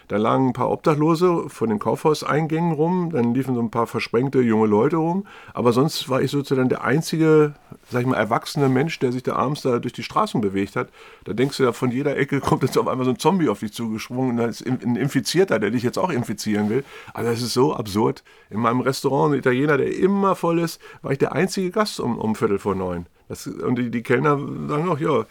Da 0.09 0.17
lagen 0.17 0.49
ein 0.49 0.53
paar 0.53 0.71
Obdachlose 0.71 1.49
vor 1.49 1.67
den 1.67 1.79
Kaufhauseingängen 1.79 2.73
rum, 2.73 3.11
dann 3.13 3.35
liefen 3.35 3.55
so 3.55 3.61
ein 3.61 3.71
paar 3.71 3.87
versprengte 3.87 4.41
junge 4.41 4.67
Leute 4.67 4.97
rum, 4.97 5.27
aber 5.55 5.73
sonst 5.73 6.09
war 6.09 6.21
ich 6.21 6.31
sozusagen 6.31 6.69
der 6.69 6.85
einzige, 6.85 7.55
sag 7.91 8.03
ich 8.03 8.07
mal, 8.07 8.17
erwachsene 8.17 8.69
Mensch, 8.69 8.99
der 8.99 9.13
sich 9.13 9.23
da 9.23 9.37
abends 9.37 9.63
da 9.63 9.79
durch 9.79 9.93
die 9.93 10.03
Straßen 10.03 10.41
bewegt 10.41 10.77
hat. 10.77 10.89
Da 11.25 11.33
denkst 11.33 11.57
du 11.57 11.65
ja, 11.65 11.73
von 11.73 11.91
jeder 11.91 12.17
Ecke 12.17 12.41
kommt 12.45 12.63
jetzt 12.63 12.77
auf 12.77 12.89
einmal 12.89 13.05
so 13.05 13.13
ein 13.13 13.19
Zombie 13.19 13.49
auf 13.49 13.61
dich 13.61 13.73
zugesprungen, 13.73 14.37
da 14.37 14.47
ist 14.47 14.67
ein 14.67 14.97
Infizierter, 14.97 15.59
der 15.59 15.71
dich 15.71 15.83
jetzt 15.83 15.99
auch 15.99 16.11
infizieren 16.11 16.69
will. 16.69 16.85
Also 17.13 17.31
das 17.31 17.43
ist 17.43 17.55
so 17.55 17.75
absurd. 17.75 18.23
In 18.51 18.61
meinem 18.61 18.81
Restaurant, 18.81 19.35
ein 19.35 19.39
Italiener, 19.39 19.79
der 19.79 19.97
immer 19.97 20.35
voll 20.37 20.59
ist, 20.59 20.81
war 21.03 21.13
ich 21.13 21.19
der 21.19 21.33
einzige 21.33 21.71
Gast 21.71 22.01
um, 22.01 22.19
um 22.19 22.35
Viertel 22.35 22.59
vor 22.59 22.75
neun. 22.75 23.07
Das, 23.29 23.47
und 23.47 23.77
die, 23.77 23.91
die 23.91 24.03
Kellner 24.03 24.39
sagen 24.69 24.89
auch, 24.89 24.99
ja, 24.99 25.25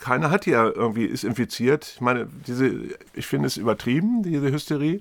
keiner 0.00 0.30
hat 0.30 0.46
ja 0.46 0.66
irgendwie, 0.66 1.04
ist 1.04 1.24
infiziert. 1.24 1.92
Ich 1.94 2.00
meine, 2.00 2.28
diese, 2.46 2.72
ich 3.12 3.26
finde 3.26 3.46
es 3.46 3.56
übertrieben, 3.56 4.22
diese 4.22 4.50
Hysterie. 4.50 5.00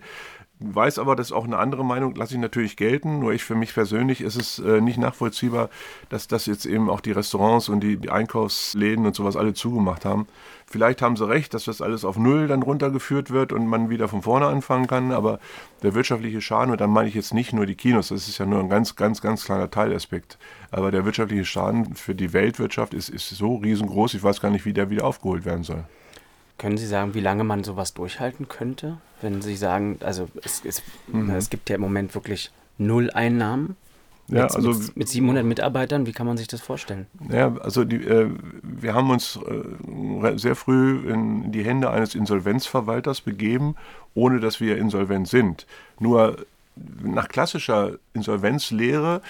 Weiß 0.60 0.98
aber, 1.00 1.16
dass 1.16 1.32
auch 1.32 1.46
eine 1.46 1.58
andere 1.58 1.86
Meinung 1.86 2.16
lasse 2.16 2.34
ich 2.34 2.40
natürlich 2.40 2.78
gelten. 2.78 3.20
Nur 3.20 3.34
ich 3.34 3.44
für 3.44 3.56
mich 3.56 3.74
persönlich 3.74 4.22
ist 4.22 4.36
es 4.36 4.60
äh, 4.60 4.82
nicht 4.82 4.98
nachvollziehbar, 4.98 5.70
dass 6.10 6.28
das 6.28 6.46
jetzt 6.46 6.66
eben 6.66 6.90
auch 6.90 7.02
die 7.02 7.12
Restaurants 7.12 7.70
und 7.70 7.82
die, 7.82 7.98
die 7.98 8.10
Einkaufsläden 8.10 9.06
und 9.06 9.16
sowas 9.16 9.36
alle 9.36 9.54
zugemacht 9.54 10.06
haben. 10.06 10.28
Vielleicht 10.66 11.02
haben 11.02 11.16
sie 11.16 11.28
recht, 11.28 11.54
dass 11.54 11.66
das 11.66 11.82
alles 11.82 12.04
auf 12.04 12.18
Null 12.18 12.48
dann 12.48 12.64
runtergeführt 12.64 13.32
wird 13.32 13.54
und 13.54 13.68
man 13.68 13.90
wieder 13.90 14.08
von 14.08 14.22
vorne 14.22 14.48
anfangen 14.48 14.88
kann. 14.88 15.12
Aber 15.12 15.40
der 15.84 15.94
wirtschaftliche 15.94 16.42
Schaden, 16.42 16.72
und 16.72 16.82
dann 16.82 16.90
meine 16.90 17.08
ich 17.08 17.16
jetzt 17.16 17.34
nicht 17.34 17.54
nur 17.54 17.66
die 17.66 17.76
Kinos, 17.76 18.10
das 18.10 18.28
ist 18.28 18.38
ja 18.38 18.46
nur 18.46 18.60
ein 18.60 18.70
ganz, 18.70 18.96
ganz, 18.96 19.22
ganz 19.22 19.46
kleiner 19.46 19.70
Teilaspekt. 19.70 20.38
Aber 20.72 20.92
der 20.92 21.06
wirtschaftliche 21.06 21.46
Schaden 21.46 21.96
für 21.96 22.16
die 22.16 22.34
Weltwirtschaft 22.34 22.94
ist, 22.94 23.10
ist 23.10 23.30
so 23.30 23.56
riesengroß, 23.56 24.16
ich 24.16 24.24
weiß 24.24 24.42
gar 24.42 24.50
nicht, 24.50 24.66
wie 24.66 24.74
der 24.74 24.90
wieder 24.90 25.06
aufgeholt 25.06 25.46
werden 25.46 25.64
soll. 25.64 25.86
Können 26.58 26.78
Sie 26.78 26.88
sagen, 26.88 27.14
wie 27.14 27.20
lange 27.20 27.44
man 27.44 27.64
sowas 27.64 27.94
durchhalten 27.94 28.48
könnte? 28.48 28.98
Wenn 29.22 29.42
Sie 29.42 29.56
sagen, 29.56 29.98
also 30.02 30.28
es, 30.44 30.64
es, 30.66 30.82
mhm. 31.08 31.30
es 31.30 31.50
gibt 31.50 31.70
ja 31.70 31.76
im 31.76 31.82
Moment 31.82 32.16
wirklich 32.16 32.52
null 32.78 33.12
Einnahmen. 33.12 33.76
Ja, 34.30 34.44
mit, 34.44 34.56
also 34.56 34.70
mit, 34.72 34.98
mit, 34.98 35.08
700 35.08 35.46
Mitarbeitern, 35.46 36.06
wie 36.06 36.12
kann 36.12 36.28
man 36.28 36.36
sich 36.36 36.48
das 36.48 36.60
vorstellen? 36.60 37.06
Ja, 37.30 37.56
also 37.58 37.86
die, 37.86 37.96
äh, 37.96 38.30
wir 38.62 38.94
haben 38.94 39.10
uns 39.10 39.40
äh, 39.48 40.38
sehr 40.38 40.56
früh 40.56 41.10
in 41.10 41.52
die 41.54 41.64
Hände 41.64 41.92
eines 41.92 42.14
Insolvenzverwalters 42.14 43.22
begeben, 43.22 43.76
ohne 44.16 44.40
dass 44.40 44.60
wir 44.60 44.78
insolvent 44.78 45.30
sind. 45.30 45.66
Nur 46.00 46.38
nach 47.04 47.28
klassischer 47.28 47.94
Insolvenzlehre 48.14 49.22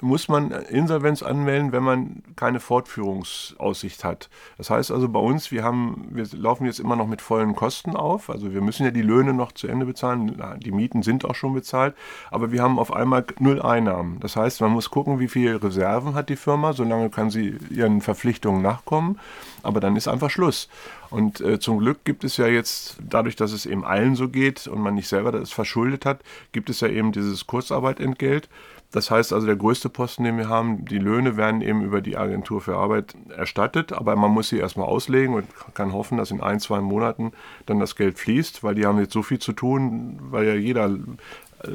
muss 0.00 0.28
man 0.28 0.50
Insolvenz 0.50 1.22
anmelden, 1.22 1.72
wenn 1.72 1.82
man 1.82 2.22
keine 2.36 2.60
Fortführungsaussicht 2.60 4.04
hat. 4.04 4.30
Das 4.58 4.70
heißt 4.70 4.90
also 4.90 5.08
bei 5.08 5.18
uns, 5.18 5.50
wir 5.50 5.64
haben, 5.64 6.08
wir 6.10 6.26
laufen 6.32 6.66
jetzt 6.66 6.78
immer 6.78 6.96
noch 6.96 7.06
mit 7.06 7.20
vollen 7.20 7.54
Kosten 7.54 7.96
auf. 7.96 8.30
Also 8.30 8.52
wir 8.52 8.60
müssen 8.60 8.84
ja 8.84 8.90
die 8.90 9.02
Löhne 9.02 9.34
noch 9.34 9.52
zu 9.52 9.66
Ende 9.66 9.86
bezahlen. 9.86 10.40
Die 10.60 10.72
Mieten 10.72 11.02
sind 11.02 11.24
auch 11.24 11.34
schon 11.34 11.54
bezahlt, 11.54 11.94
aber 12.30 12.52
wir 12.52 12.62
haben 12.62 12.78
auf 12.78 12.92
einmal 12.92 13.24
null 13.38 13.60
Einnahmen. 13.60 14.20
Das 14.20 14.36
heißt, 14.36 14.60
man 14.60 14.70
muss 14.70 14.90
gucken, 14.90 15.18
wie 15.18 15.28
viele 15.28 15.62
Reserven 15.62 16.14
hat 16.14 16.28
die 16.28 16.36
Firma. 16.36 16.72
Solange 16.72 17.10
kann 17.10 17.30
sie 17.30 17.56
ihren 17.70 18.00
Verpflichtungen 18.00 18.62
nachkommen. 18.62 19.18
Aber 19.62 19.80
dann 19.80 19.96
ist 19.96 20.08
einfach 20.08 20.30
Schluss. 20.30 20.68
Und 21.10 21.40
äh, 21.40 21.58
zum 21.58 21.78
Glück 21.78 22.04
gibt 22.04 22.24
es 22.24 22.36
ja 22.36 22.46
jetzt, 22.46 22.96
dadurch, 23.00 23.36
dass 23.36 23.52
es 23.52 23.66
eben 23.66 23.84
allen 23.84 24.16
so 24.16 24.28
geht 24.28 24.66
und 24.66 24.80
man 24.80 24.94
nicht 24.94 25.08
selber 25.08 25.32
das 25.32 25.52
verschuldet 25.52 26.06
hat, 26.06 26.20
gibt 26.52 26.70
es 26.70 26.80
ja 26.80 26.88
eben 26.88 27.12
dieses 27.12 27.46
Kurzarbeitentgelt. 27.46 28.48
Das 28.92 29.10
heißt 29.10 29.32
also, 29.32 29.46
der 29.46 29.56
größte 29.56 29.88
Posten, 29.88 30.24
den 30.24 30.36
wir 30.36 30.50
haben, 30.50 30.84
die 30.84 30.98
Löhne 30.98 31.38
werden 31.38 31.62
eben 31.62 31.82
über 31.82 32.02
die 32.02 32.18
Agentur 32.18 32.60
für 32.60 32.76
Arbeit 32.76 33.14
erstattet, 33.34 33.92
aber 33.92 34.14
man 34.16 34.30
muss 34.30 34.50
sie 34.50 34.58
erstmal 34.58 34.86
auslegen 34.86 35.34
und 35.34 35.46
kann 35.74 35.94
hoffen, 35.94 36.18
dass 36.18 36.30
in 36.30 36.42
ein, 36.42 36.60
zwei 36.60 36.80
Monaten 36.82 37.32
dann 37.64 37.80
das 37.80 37.96
Geld 37.96 38.18
fließt, 38.18 38.62
weil 38.62 38.74
die 38.74 38.84
haben 38.84 38.98
jetzt 38.98 39.14
so 39.14 39.22
viel 39.22 39.38
zu 39.38 39.54
tun, 39.54 40.18
weil 40.30 40.44
ja 40.44 40.54
jeder 40.54 40.90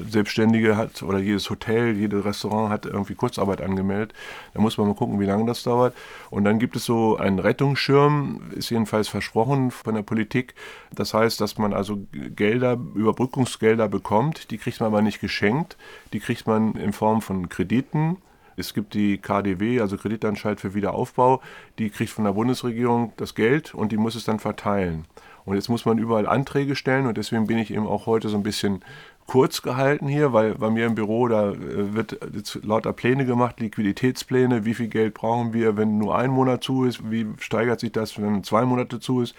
Selbstständige 0.10 0.78
hat 0.78 1.04
oder 1.04 1.20
jedes 1.20 1.50
Hotel, 1.50 1.96
jedes 1.96 2.26
Restaurant 2.26 2.70
hat 2.70 2.86
irgendwie 2.86 3.16
Kurzarbeit 3.16 3.62
angemeldet. 3.62 4.14
Da 4.54 4.62
muss 4.62 4.78
man 4.78 4.88
mal 4.88 4.96
gucken, 4.96 5.20
wie 5.20 5.26
lange 5.26 5.46
das 5.46 5.64
dauert. 5.64 5.96
Und 6.30 6.44
dann 6.44 6.60
gibt 6.60 6.76
es 6.76 6.86
so 6.86 7.18
einen 7.18 7.40
Rettungsschirm, 7.40 8.52
ist 8.56 8.70
jedenfalls 8.70 9.08
versprochen 9.08 9.72
von 9.72 9.96
der 9.96 10.04
Politik. 10.04 10.56
Das 10.94 11.14
heißt, 11.14 11.40
dass 11.42 11.58
man 11.58 11.74
also 11.74 12.00
Gelder, 12.12 12.78
Überbrückungsgelder 12.96 13.88
bekommt. 13.88 14.52
Die 14.52 14.58
kriegt 14.58 14.80
man 14.80 14.88
aber 14.88 15.02
nicht 15.02 15.20
geschenkt. 15.20 15.78
Die 16.14 16.20
kriegt 16.20 16.48
man 16.48 16.74
in 16.76 16.94
Form 16.94 17.22
von 17.22 17.50
Krediten. 17.50 18.18
Es 18.60 18.74
gibt 18.74 18.96
die 18.96 19.20
KDW, 19.20 19.82
also 19.82 19.98
Kreditanstalt 19.98 20.60
für 20.60 20.74
Wiederaufbau, 20.74 21.42
die 21.78 21.92
kriegt 21.92 22.10
von 22.10 22.26
der 22.26 22.34
Bundesregierung 22.34 23.14
das 23.16 23.36
Geld 23.36 23.76
und 23.76 23.92
die 23.92 23.98
muss 23.98 24.16
es 24.16 24.24
dann 24.24 24.40
verteilen. 24.40 25.06
Und 25.46 25.56
jetzt 25.56 25.70
muss 25.70 25.86
man 25.86 26.00
überall 26.00 26.28
Anträge 26.28 26.76
stellen 26.76 27.06
und 27.06 27.18
deswegen 27.18 27.46
bin 27.46 27.60
ich 27.60 27.72
eben 27.72 27.86
auch 27.86 28.08
heute 28.08 28.30
so 28.30 28.36
ein 28.36 28.44
bisschen 28.44 28.84
kurz 29.28 29.62
gehalten 29.62 30.08
hier, 30.08 30.32
weil 30.32 30.56
bei 30.56 30.70
mir 30.70 30.86
im 30.86 30.96
Büro, 30.96 31.28
da 31.28 31.52
äh, 31.52 31.94
wird 31.94 32.18
lauter 32.64 32.94
Pläne 32.94 33.26
gemacht, 33.26 33.60
Liquiditätspläne, 33.60 34.66
wie 34.66 34.74
viel 34.74 34.88
Geld 34.88 35.14
brauchen 35.14 35.54
wir, 35.54 35.76
wenn 35.76 35.98
nur 35.98 36.18
ein 36.18 36.32
Monat 36.32 36.64
zu 36.64 36.86
ist, 36.86 37.12
wie 37.12 37.28
steigert 37.40 37.82
sich 37.82 37.92
das, 37.92 38.20
wenn 38.20 38.44
zwei 38.44 38.66
Monate 38.66 39.00
zu 39.00 39.22
ist, 39.22 39.36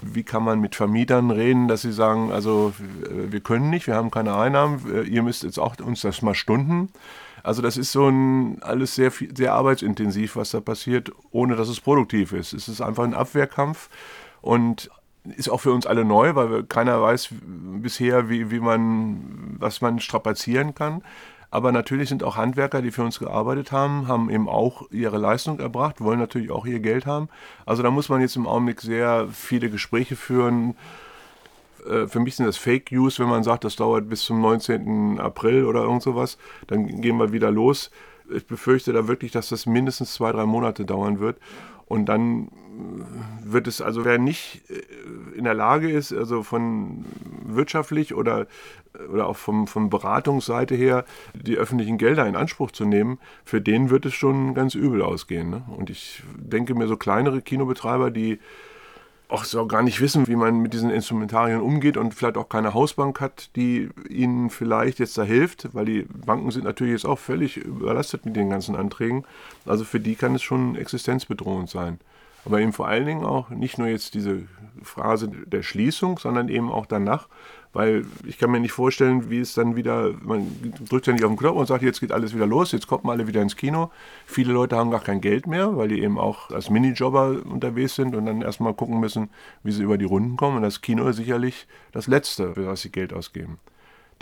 wie 0.00 0.22
kann 0.22 0.44
man 0.44 0.60
mit 0.60 0.76
Vermietern 0.76 1.30
reden, 1.32 1.66
dass 1.66 1.82
sie 1.82 1.92
sagen, 1.92 2.30
also 2.30 2.72
äh, 3.04 3.32
wir 3.32 3.40
können 3.40 3.68
nicht, 3.68 3.88
wir 3.88 3.96
haben 3.96 4.12
keine 4.12 4.36
Einnahmen, 4.36 4.80
äh, 4.90 5.02
ihr 5.02 5.22
müsst 5.22 5.42
jetzt 5.42 5.58
auch 5.58 5.76
uns 5.80 6.02
das 6.02 6.22
mal 6.22 6.34
stunden. 6.34 6.88
Also 7.42 7.60
das 7.60 7.76
ist 7.76 7.90
so 7.90 8.08
ein 8.08 8.62
alles 8.62 8.94
sehr 8.94 9.10
sehr 9.10 9.54
arbeitsintensiv, 9.54 10.36
was 10.36 10.52
da 10.52 10.60
passiert, 10.60 11.10
ohne 11.32 11.56
dass 11.56 11.68
es 11.68 11.80
produktiv 11.80 12.32
ist. 12.32 12.52
Es 12.52 12.68
ist 12.68 12.80
einfach 12.80 13.02
ein 13.02 13.14
Abwehrkampf 13.14 13.90
und 14.40 14.88
ist 15.24 15.48
auch 15.48 15.60
für 15.60 15.72
uns 15.72 15.86
alle 15.86 16.04
neu, 16.04 16.34
weil 16.34 16.64
keiner 16.64 17.00
weiß 17.00 17.28
bisher, 17.80 18.28
wie, 18.28 18.50
wie 18.50 18.60
man, 18.60 19.56
was 19.58 19.80
man 19.80 20.00
strapazieren 20.00 20.74
kann. 20.74 21.02
Aber 21.50 21.70
natürlich 21.70 22.08
sind 22.08 22.24
auch 22.24 22.36
Handwerker, 22.36 22.80
die 22.80 22.90
für 22.90 23.04
uns 23.04 23.18
gearbeitet 23.18 23.72
haben, 23.72 24.08
haben 24.08 24.30
eben 24.30 24.48
auch 24.48 24.90
ihre 24.90 25.18
Leistung 25.18 25.60
erbracht, 25.60 26.00
wollen 26.00 26.18
natürlich 26.18 26.50
auch 26.50 26.64
ihr 26.64 26.80
Geld 26.80 27.04
haben. 27.04 27.28
Also 27.66 27.82
da 27.82 27.90
muss 27.90 28.08
man 28.08 28.22
jetzt 28.22 28.36
im 28.36 28.46
Augenblick 28.46 28.80
sehr 28.80 29.28
viele 29.30 29.68
Gespräche 29.68 30.16
führen. 30.16 30.74
Äh, 31.86 32.06
für 32.06 32.20
mich 32.20 32.36
sind 32.36 32.46
das 32.46 32.56
Fake 32.56 32.90
News, 32.90 33.18
wenn 33.18 33.28
man 33.28 33.42
sagt, 33.42 33.64
das 33.64 33.76
dauert 33.76 34.08
bis 34.08 34.22
zum 34.22 34.40
19. 34.40 35.20
April 35.20 35.66
oder 35.66 35.82
irgend 35.82 36.02
sowas. 36.02 36.38
Dann 36.68 37.02
gehen 37.02 37.18
wir 37.18 37.32
wieder 37.32 37.50
los. 37.50 37.90
Ich 38.34 38.46
befürchte 38.46 38.94
da 38.94 39.06
wirklich, 39.06 39.30
dass 39.30 39.50
das 39.50 39.66
mindestens 39.66 40.14
zwei, 40.14 40.32
drei 40.32 40.46
Monate 40.46 40.86
dauern 40.86 41.20
wird. 41.20 41.36
Und 41.84 42.06
dann 42.06 42.48
wird 43.44 43.66
es 43.66 43.80
also, 43.80 44.04
wer 44.04 44.18
nicht 44.18 44.62
äh, 44.70 44.82
in 45.36 45.44
der 45.44 45.54
Lage 45.54 45.90
ist, 45.90 46.12
also 46.12 46.42
von 46.42 47.04
wirtschaftlich 47.44 48.14
oder, 48.14 48.46
oder 49.12 49.26
auch 49.26 49.36
vom, 49.36 49.66
von 49.66 49.90
Beratungsseite 49.90 50.74
her 50.74 51.04
die 51.34 51.56
öffentlichen 51.56 51.98
Gelder 51.98 52.26
in 52.26 52.36
Anspruch 52.36 52.70
zu 52.70 52.84
nehmen, 52.84 53.18
für 53.44 53.60
den 53.60 53.90
wird 53.90 54.06
es 54.06 54.14
schon 54.14 54.54
ganz 54.54 54.74
übel 54.74 55.02
ausgehen. 55.02 55.50
Ne? 55.50 55.62
Und 55.76 55.90
ich 55.90 56.22
denke 56.36 56.74
mir, 56.74 56.88
so 56.88 56.96
kleinere 56.96 57.42
Kinobetreiber, 57.42 58.10
die 58.10 58.38
auch 59.32 59.44
so 59.44 59.66
gar 59.66 59.82
nicht 59.82 60.00
wissen, 60.02 60.28
wie 60.28 60.36
man 60.36 60.60
mit 60.60 60.74
diesen 60.74 60.90
Instrumentarien 60.90 61.62
umgeht 61.62 61.96
und 61.96 62.12
vielleicht 62.12 62.36
auch 62.36 62.50
keine 62.50 62.74
Hausbank 62.74 63.18
hat, 63.20 63.56
die 63.56 63.88
ihnen 64.08 64.50
vielleicht 64.50 64.98
jetzt 64.98 65.16
da 65.16 65.22
hilft, 65.22 65.74
weil 65.74 65.86
die 65.86 66.02
Banken 66.02 66.50
sind 66.50 66.64
natürlich 66.64 66.92
jetzt 66.92 67.06
auch 67.06 67.18
völlig 67.18 67.56
überlastet 67.56 68.26
mit 68.26 68.36
den 68.36 68.50
ganzen 68.50 68.76
Anträgen. 68.76 69.24
Also 69.64 69.84
für 69.84 70.00
die 70.00 70.16
kann 70.16 70.34
es 70.34 70.42
schon 70.42 70.76
existenzbedrohend 70.76 71.70
sein. 71.70 71.98
Aber 72.44 72.60
eben 72.60 72.72
vor 72.72 72.88
allen 72.88 73.06
Dingen 73.06 73.24
auch 73.24 73.50
nicht 73.50 73.78
nur 73.78 73.88
jetzt 73.88 74.14
diese 74.14 74.42
Phase 74.82 75.28
der 75.28 75.62
Schließung, 75.62 76.18
sondern 76.18 76.48
eben 76.48 76.70
auch 76.70 76.86
danach, 76.86 77.28
weil 77.72 78.04
ich 78.26 78.38
kann 78.38 78.50
mir 78.50 78.60
nicht 78.60 78.72
vorstellen, 78.72 79.30
wie 79.30 79.40
es 79.40 79.54
dann 79.54 79.76
wieder, 79.76 80.12
man 80.20 80.46
drückt 80.88 81.06
ja 81.06 81.12
nicht 81.12 81.24
auf 81.24 81.30
den 81.30 81.38
Knopf 81.38 81.56
und 81.56 81.66
sagt, 81.66 81.82
jetzt 81.82 82.00
geht 82.00 82.12
alles 82.12 82.34
wieder 82.34 82.46
los, 82.46 82.72
jetzt 82.72 82.86
kommen 82.86 83.08
alle 83.08 83.26
wieder 83.26 83.40
ins 83.40 83.56
Kino. 83.56 83.90
Viele 84.26 84.52
Leute 84.52 84.76
haben 84.76 84.90
gar 84.90 85.00
kein 85.00 85.20
Geld 85.20 85.46
mehr, 85.46 85.76
weil 85.76 85.88
die 85.88 86.02
eben 86.02 86.18
auch 86.18 86.50
als 86.50 86.68
Minijobber 86.68 87.40
unterwegs 87.44 87.94
sind 87.94 88.14
und 88.14 88.26
dann 88.26 88.42
erstmal 88.42 88.74
gucken 88.74 89.00
müssen, 89.00 89.30
wie 89.62 89.72
sie 89.72 89.82
über 89.82 89.96
die 89.96 90.04
Runden 90.04 90.36
kommen. 90.36 90.56
Und 90.56 90.62
das 90.62 90.82
Kino 90.82 91.06
ist 91.08 91.16
sicherlich 91.16 91.66
das 91.92 92.06
Letzte, 92.08 92.54
für 92.54 92.64
das 92.64 92.82
sie 92.82 92.90
Geld 92.90 93.14
ausgeben. 93.14 93.58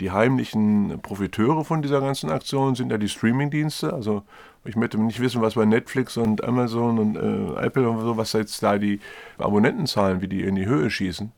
Die 0.01 0.11
heimlichen 0.11 0.99
Profiteure 1.01 1.63
von 1.63 1.81
dieser 1.81 2.01
ganzen 2.01 2.29
Aktion 2.29 2.75
sind 2.75 2.91
ja 2.91 2.97
die 2.97 3.07
Streamingdienste. 3.07 3.93
Also 3.93 4.23
ich 4.65 4.75
möchte 4.75 4.99
nicht 4.99 5.21
wissen, 5.21 5.41
was 5.41 5.53
bei 5.53 5.65
Netflix 5.65 6.17
und 6.17 6.43
Amazon 6.43 6.99
und 6.99 7.15
äh, 7.15 7.61
Apple 7.65 7.89
und 7.89 8.01
so, 8.01 8.17
was 8.17 8.33
jetzt 8.33 8.61
da 8.61 8.77
die 8.77 8.99
Abonnentenzahlen, 9.37 10.21
wie 10.21 10.27
die 10.27 10.41
in 10.41 10.55
die 10.55 10.65
Höhe 10.65 10.89
schießen 10.89 11.31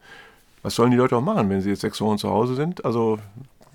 was 0.64 0.76
sollen 0.76 0.92
die 0.92 0.98
Leute 0.98 1.18
auch 1.18 1.22
machen, 1.22 1.50
wenn 1.50 1.62
sie 1.62 1.70
jetzt 1.70 1.82
sechs 1.82 2.00
Wochen 2.02 2.18
zu 2.18 2.30
Hause 2.30 2.56
sind? 2.56 2.84
Also 2.86 3.20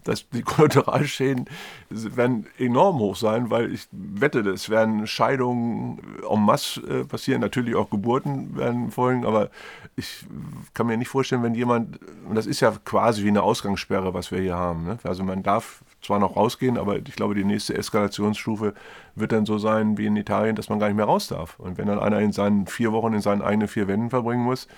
das, 0.08 0.28
die 0.30 0.42
Kollateralschäden 0.42 1.46
werden 1.90 2.46
enorm 2.58 2.98
hoch 2.98 3.16
sein, 3.16 3.50
weil 3.50 3.72
ich 3.72 3.86
wette, 3.92 4.40
es 4.40 4.70
werden 4.70 5.06
Scheidungen 5.06 6.00
en 6.28 6.40
masse 6.40 6.80
äh, 6.80 7.04
passieren, 7.04 7.40
natürlich 7.40 7.74
auch 7.74 7.90
Geburten 7.90 8.56
werden 8.56 8.90
folgen, 8.90 9.24
aber 9.24 9.50
ich 9.96 10.26
kann 10.74 10.86
mir 10.86 10.96
nicht 10.96 11.08
vorstellen, 11.08 11.42
wenn 11.42 11.54
jemand, 11.54 12.00
und 12.28 12.34
das 12.34 12.46
ist 12.46 12.60
ja 12.60 12.72
quasi 12.84 13.24
wie 13.24 13.28
eine 13.28 13.42
Ausgangssperre, 13.42 14.14
was 14.14 14.30
wir 14.30 14.40
hier 14.40 14.56
haben, 14.56 14.84
ne? 14.84 14.98
also 15.04 15.22
man 15.24 15.42
darf 15.42 15.82
zwar 16.02 16.18
noch 16.18 16.36
rausgehen, 16.36 16.78
aber 16.78 16.96
ich 16.96 17.16
glaube, 17.16 17.34
die 17.34 17.44
nächste 17.44 17.74
Eskalationsstufe 17.74 18.74
wird 19.14 19.32
dann 19.32 19.46
so 19.46 19.58
sein 19.58 19.98
wie 19.98 20.06
in 20.06 20.16
Italien, 20.16 20.56
dass 20.56 20.68
man 20.68 20.78
gar 20.78 20.86
nicht 20.86 20.96
mehr 20.96 21.04
raus 21.04 21.28
darf. 21.28 21.58
Und 21.58 21.76
wenn 21.76 21.88
dann 21.88 21.98
einer 21.98 22.20
in 22.20 22.32
seinen 22.32 22.66
vier 22.66 22.92
Wochen 22.92 23.14
in 23.14 23.20
seinen 23.20 23.42
eigenen 23.42 23.68
vier 23.68 23.88
Wänden 23.88 24.10
verbringen 24.10 24.44
muss, 24.44 24.68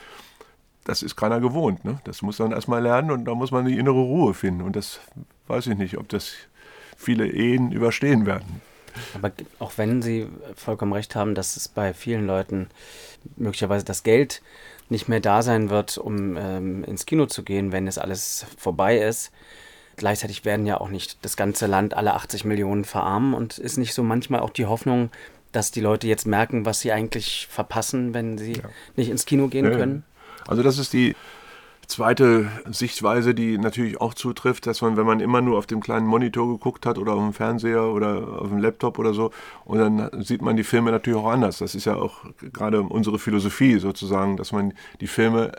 das 0.85 1.03
ist 1.03 1.17
keiner 1.17 1.41
gewohnt. 1.41 1.85
Ne? 1.85 2.01
Das 2.05 2.23
muss 2.23 2.39
man 2.39 2.53
erstmal 2.53 2.83
lernen 2.83 3.11
und 3.11 3.25
da 3.25 3.35
muss 3.35 3.51
man 3.51 3.67
die 3.67 3.79
innere 3.79 4.01
Ruhe 4.01 4.35
finden. 4.35 4.63
Und 4.63 4.77
das 4.77 5.01
weiß 5.47 5.69
ich 5.69 5.77
nicht, 5.77 5.99
ob 5.99 6.09
das 6.09 6.33
viele 6.97 7.27
Ehen 7.27 7.73
überstehen 7.73 8.27
werden. 8.27 8.61
Aber 9.15 9.33
auch 9.59 9.73
wenn 9.77 10.03
Sie 10.03 10.27
vollkommen 10.57 10.93
recht 10.93 11.15
haben, 11.15 11.35
dass 11.35 11.57
es 11.57 11.69
bei 11.69 11.95
vielen 11.95 12.27
Leuten 12.27 12.69
möglicherweise 13.37 13.85
das 13.85 14.03
Geld 14.03 14.43
nicht 14.89 15.09
mehr 15.09 15.21
da 15.21 15.43
sein 15.43 15.71
wird, 15.71 15.99
um 15.99 16.37
ähm, 16.37 16.85
ins 16.85 17.07
Kino 17.07 17.27
zu 17.27 17.45
gehen, 17.45 17.73
wenn 17.73 17.87
es 17.87 17.99
alles 17.99 18.47
vorbei 18.59 18.99
ist. 18.99 19.31
Gleichzeitig 19.97 20.45
werden 20.45 20.67
ja 20.67 20.81
auch 20.81 20.89
nicht 20.89 21.25
das 21.25 21.37
ganze 21.37 21.67
Land 21.67 21.95
alle 21.95 22.15
80 22.15 22.45
Millionen 22.45 22.85
verarmen 22.85 23.35
und 23.35 23.59
ist 23.59 23.77
nicht 23.77 23.95
so 23.95 24.03
manchmal 24.03 24.41
auch 24.41 24.51
die 24.51 24.67
Hoffnung, 24.67 25.11
dass 25.53 25.71
die 25.71 25.81
Leute 25.81 26.09
jetzt 26.09 26.27
merken, 26.27 26.65
was 26.65 26.81
sie 26.81 26.93
eigentlich 26.93 27.47
verpassen, 27.51 28.15
wenn 28.15 28.39
sie 28.39 28.55
ja. 28.55 28.69
nicht 28.97 29.11
ins 29.11 29.27
Kino 29.27 29.49
gehen 29.49 29.67
ja. 29.67 29.73
können? 29.73 30.05
Also 30.51 30.65
das 30.65 30.79
ist 30.79 30.93
die 30.93 31.15
zweite 31.87 32.49
Sichtweise, 32.71 33.35
die 33.35 33.57
natürlich 33.57 34.01
auch 34.01 34.15
zutrifft, 34.15 34.67
dass 34.67 34.83
man, 34.83 34.97
wenn 34.97 35.07
man 35.07 35.21
immer 35.21 35.41
nur 35.41 35.59
auf 35.59 35.67
dem 35.67 35.81
kleinen 35.81 36.07
Monitor 36.07 36.49
geguckt 36.49 36.87
hat 36.87 36.99
oder 36.99 37.15
auf 37.15 37.21
dem 37.21 37.33
Fernseher 37.33 37.85
oder 37.85 38.41
auf 38.41 38.49
dem 38.49 38.59
Laptop 38.59 38.99
oder 38.99 39.15
so, 39.15 39.31
und 39.65 39.79
dann 39.79 40.23
sieht 40.23 40.43
man 40.43 40.57
die 40.57 40.65
Filme 40.65 40.91
natürlich 40.91 41.19
auch 41.21 41.31
anders. 41.31 41.59
Das 41.59 41.77
ist 41.77 41.85
ja 41.85 41.95
auch 41.95 42.25
gerade 42.53 42.83
unsere 42.83 43.21
Philosophie 43.21 43.79
sozusagen, 43.79 44.37
dass 44.37 44.51
man 44.51 44.75
die 45.01 45.07
Filme 45.07 45.53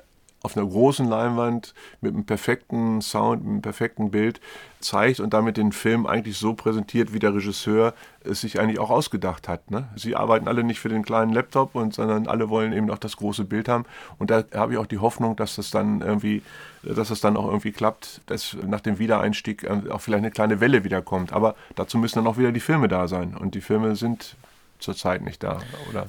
auf 0.44 0.58
einer 0.58 0.66
großen 0.66 1.08
Leinwand 1.08 1.74
mit 2.02 2.14
einem 2.14 2.26
perfekten 2.26 3.02
Sound, 3.02 3.44
mit 3.44 3.52
einem 3.52 3.62
perfekten 3.62 4.12
Bild 4.12 4.42
zeigt 4.80 5.20
und 5.20 5.34
damit 5.34 5.58
den 5.58 5.72
Film 5.72 6.08
eigentlich 6.08 6.38
so 6.38 6.54
präsentiert, 6.54 7.14
wie 7.14 7.20
der 7.20 7.36
Regisseur 7.36 7.94
es 8.24 8.42
sich 8.42 8.60
eigentlich 8.60 8.80
auch 8.80 8.90
ausgedacht 8.90 9.48
hat. 9.48 9.70
Ne? 9.70 9.88
Sie 9.96 10.16
arbeiten 10.16 10.48
alle 10.48 10.64
nicht 10.64 10.80
für 10.80 10.90
den 10.90 11.04
kleinen 11.04 11.32
Laptop, 11.32 11.76
und, 11.76 11.94
sondern 11.94 12.28
alle 12.28 12.50
wollen 12.50 12.74
eben 12.74 12.90
auch 12.90 12.98
das 12.98 13.18
große 13.18 13.46
Bild 13.46 13.68
haben. 13.68 13.86
Und 14.18 14.32
da 14.32 14.44
habe 14.54 14.74
ich 14.74 14.80
auch 14.80 14.88
die 14.88 14.98
Hoffnung, 14.98 15.36
dass 15.36 15.56
das 15.56 15.70
dann 15.70 16.02
irgendwie, 16.02 16.42
dass 16.82 17.10
das 17.10 17.22
dann 17.22 17.38
auch 17.38 17.46
irgendwie 17.46 17.72
klappt, 17.72 18.22
dass 18.26 18.58
nach 18.66 18.82
dem 18.82 18.98
Wiedereinstieg 18.98 19.64
äh, 19.64 19.92
auch 19.92 20.02
vielleicht 20.02 20.24
eine 20.24 20.32
kleine 20.32 20.60
Welle 20.60 20.84
wiederkommt. 20.84 21.34
Aber 21.34 21.56
dazu 21.76 21.98
müssen 22.00 22.16
dann 22.16 22.28
auch 22.28 22.38
wieder 22.38 22.52
die 22.52 22.60
Filme 22.60 22.88
da 22.88 23.08
sein. 23.08 23.36
Und 23.38 23.54
die 23.54 23.62
Filme 23.62 23.96
sind 23.96 24.36
zurzeit 24.80 25.22
nicht 25.22 25.44
da, 25.44 25.60
oder? 25.90 26.08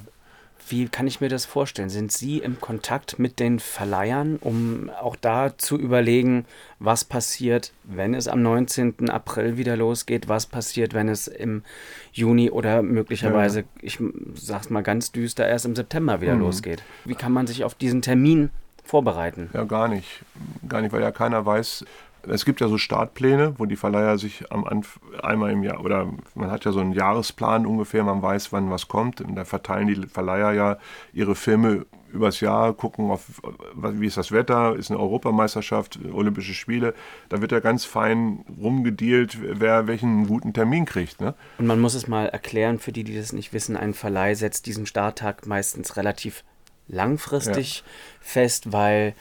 Wie 0.69 0.87
kann 0.87 1.07
ich 1.07 1.21
mir 1.21 1.29
das 1.29 1.45
vorstellen? 1.45 1.89
Sind 1.89 2.11
Sie 2.11 2.39
im 2.39 2.59
Kontakt 2.59 3.19
mit 3.19 3.39
den 3.39 3.59
Verleihern, 3.59 4.37
um 4.37 4.89
auch 4.89 5.15
da 5.15 5.57
zu 5.57 5.77
überlegen, 5.77 6.45
was 6.79 7.03
passiert, 7.03 7.73
wenn 7.83 8.13
es 8.13 8.27
am 8.27 8.41
19. 8.41 9.09
April 9.09 9.57
wieder 9.57 9.75
losgeht? 9.75 10.27
Was 10.27 10.45
passiert, 10.45 10.93
wenn 10.93 11.09
es 11.09 11.27
im 11.27 11.63
Juni 12.11 12.49
oder 12.49 12.81
möglicherweise, 12.81 13.59
ja. 13.59 13.65
ich 13.81 13.99
sag's 14.35 14.69
mal 14.69 14.81
ganz 14.81 15.11
düster, 15.11 15.47
erst 15.47 15.65
im 15.65 15.75
September 15.75 16.21
wieder 16.21 16.35
mhm. 16.35 16.41
losgeht? 16.41 16.83
Wie 17.05 17.15
kann 17.15 17.31
man 17.31 17.47
sich 17.47 17.63
auf 17.63 17.75
diesen 17.75 18.01
Termin 18.01 18.49
vorbereiten? 18.83 19.49
Ja, 19.53 19.63
gar 19.63 19.87
nicht. 19.87 20.23
Gar 20.67 20.81
nicht, 20.81 20.91
weil 20.93 21.01
ja 21.01 21.11
keiner 21.11 21.45
weiß, 21.45 21.85
es 22.27 22.45
gibt 22.45 22.61
ja 22.61 22.67
so 22.67 22.77
Startpläne, 22.77 23.55
wo 23.57 23.65
die 23.65 23.75
Verleiher 23.75 24.17
sich 24.17 24.51
am 24.51 24.65
Anf 24.65 24.99
einmal 25.21 25.51
im 25.51 25.63
Jahr 25.63 25.83
oder 25.83 26.07
man 26.35 26.51
hat 26.51 26.65
ja 26.65 26.71
so 26.71 26.79
einen 26.79 26.93
Jahresplan 26.93 27.65
ungefähr, 27.65 28.03
man 28.03 28.21
weiß, 28.21 28.51
wann 28.51 28.69
was 28.69 28.87
kommt. 28.87 29.21
Und 29.21 29.35
da 29.35 29.45
verteilen 29.45 29.87
die 29.87 30.07
Verleiher 30.07 30.53
ja 30.53 30.77
ihre 31.13 31.35
Filme 31.35 31.85
übers 32.13 32.39
Jahr, 32.39 32.73
gucken 32.73 33.09
auf, 33.09 33.41
wie 33.73 34.05
ist 34.05 34.17
das 34.17 34.31
Wetter, 34.31 34.75
ist 34.75 34.91
eine 34.91 34.99
Europameisterschaft, 34.99 35.99
Olympische 36.13 36.53
Spiele. 36.53 36.93
Da 37.29 37.41
wird 37.41 37.51
ja 37.51 37.59
ganz 37.59 37.85
fein 37.85 38.45
rumgedealt, 38.61 39.37
wer 39.41 39.87
welchen 39.87 40.27
guten 40.27 40.53
Termin 40.53 40.85
kriegt. 40.85 41.19
Ne? 41.19 41.33
Und 41.57 41.65
man 41.65 41.81
muss 41.81 41.95
es 41.95 42.07
mal 42.07 42.27
erklären, 42.27 42.79
für 42.79 42.91
die, 42.91 43.03
die 43.03 43.15
das 43.15 43.33
nicht 43.33 43.51
wissen, 43.51 43.75
ein 43.75 43.93
Verleih 43.93 44.35
setzt 44.35 44.67
diesen 44.67 44.85
Starttag 44.85 45.47
meistens 45.47 45.97
relativ 45.97 46.43
langfristig 46.87 47.77
ja. 47.77 47.83
fest, 48.21 48.71
weil 48.71 49.15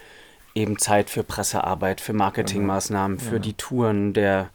eben 0.55 0.79
Zeit 0.79 1.11
für 1.11 1.23
Pressearbeit, 1.23 2.01
für 2.01 2.13
Marketingmaßnahmen, 2.13 3.19
für 3.19 3.37
ja. 3.37 3.41
die 3.41 3.55
Touren 3.55 4.13
der 4.13 4.51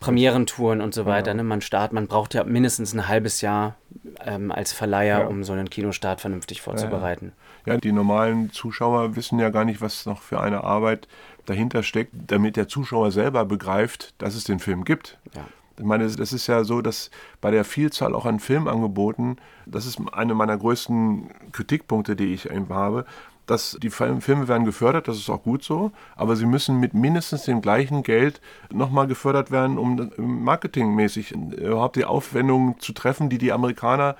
Premierentouren 0.00 0.80
und 0.80 0.94
so 0.94 1.06
weiter. 1.06 1.28
Ja. 1.28 1.34
Ne? 1.34 1.42
Man 1.42 1.60
start, 1.60 1.92
man 1.92 2.06
braucht 2.06 2.34
ja 2.34 2.44
mindestens 2.44 2.92
ein 2.92 3.08
halbes 3.08 3.40
Jahr 3.40 3.76
ähm, 4.24 4.52
als 4.52 4.72
Verleiher, 4.72 5.20
ja. 5.20 5.26
um 5.26 5.42
so 5.44 5.52
einen 5.52 5.70
Kinostart 5.70 6.20
vernünftig 6.20 6.60
vorzubereiten. 6.60 7.32
Ja, 7.64 7.76
die 7.78 7.92
normalen 7.92 8.52
Zuschauer 8.52 9.16
wissen 9.16 9.38
ja 9.38 9.50
gar 9.50 9.64
nicht, 9.64 9.80
was 9.80 10.06
noch 10.06 10.22
für 10.22 10.40
eine 10.40 10.64
Arbeit 10.64 11.08
dahinter 11.46 11.82
steckt, 11.82 12.12
damit 12.14 12.56
der 12.56 12.68
Zuschauer 12.68 13.10
selber 13.10 13.44
begreift, 13.44 14.14
dass 14.18 14.34
es 14.34 14.44
den 14.44 14.58
Film 14.58 14.84
gibt. 14.84 15.18
Ich 15.78 15.84
meine, 15.84 16.08
das 16.08 16.32
ist 16.32 16.46
ja 16.46 16.64
so, 16.64 16.80
dass 16.80 17.10
bei 17.40 17.50
der 17.50 17.64
Vielzahl 17.64 18.14
auch 18.14 18.24
an 18.24 18.40
Filmangeboten, 18.40 19.38
das 19.66 19.86
ist 19.86 20.00
eine 20.12 20.34
meiner 20.34 20.56
größten 20.56 21.30
Kritikpunkte, 21.52 22.16
die 22.16 22.32
ich 22.32 22.50
eben 22.50 22.68
habe, 22.70 23.04
dass 23.46 23.78
die 23.80 23.90
Filme 23.90 24.48
werden 24.48 24.64
gefördert, 24.64 25.08
das 25.08 25.16
ist 25.16 25.30
auch 25.30 25.42
gut 25.42 25.62
so, 25.62 25.92
aber 26.16 26.36
sie 26.36 26.46
müssen 26.46 26.80
mit 26.80 26.94
mindestens 26.94 27.44
dem 27.44 27.62
gleichen 27.62 28.02
Geld 28.02 28.40
nochmal 28.72 29.06
gefördert 29.06 29.50
werden, 29.50 29.78
um 29.78 30.10
marketingmäßig 30.16 31.32
überhaupt 31.32 31.96
die 31.96 32.04
Aufwendungen 32.04 32.78
zu 32.80 32.92
treffen, 32.92 33.30
die 33.30 33.38
die 33.38 33.52
Amerikaner 33.52 34.16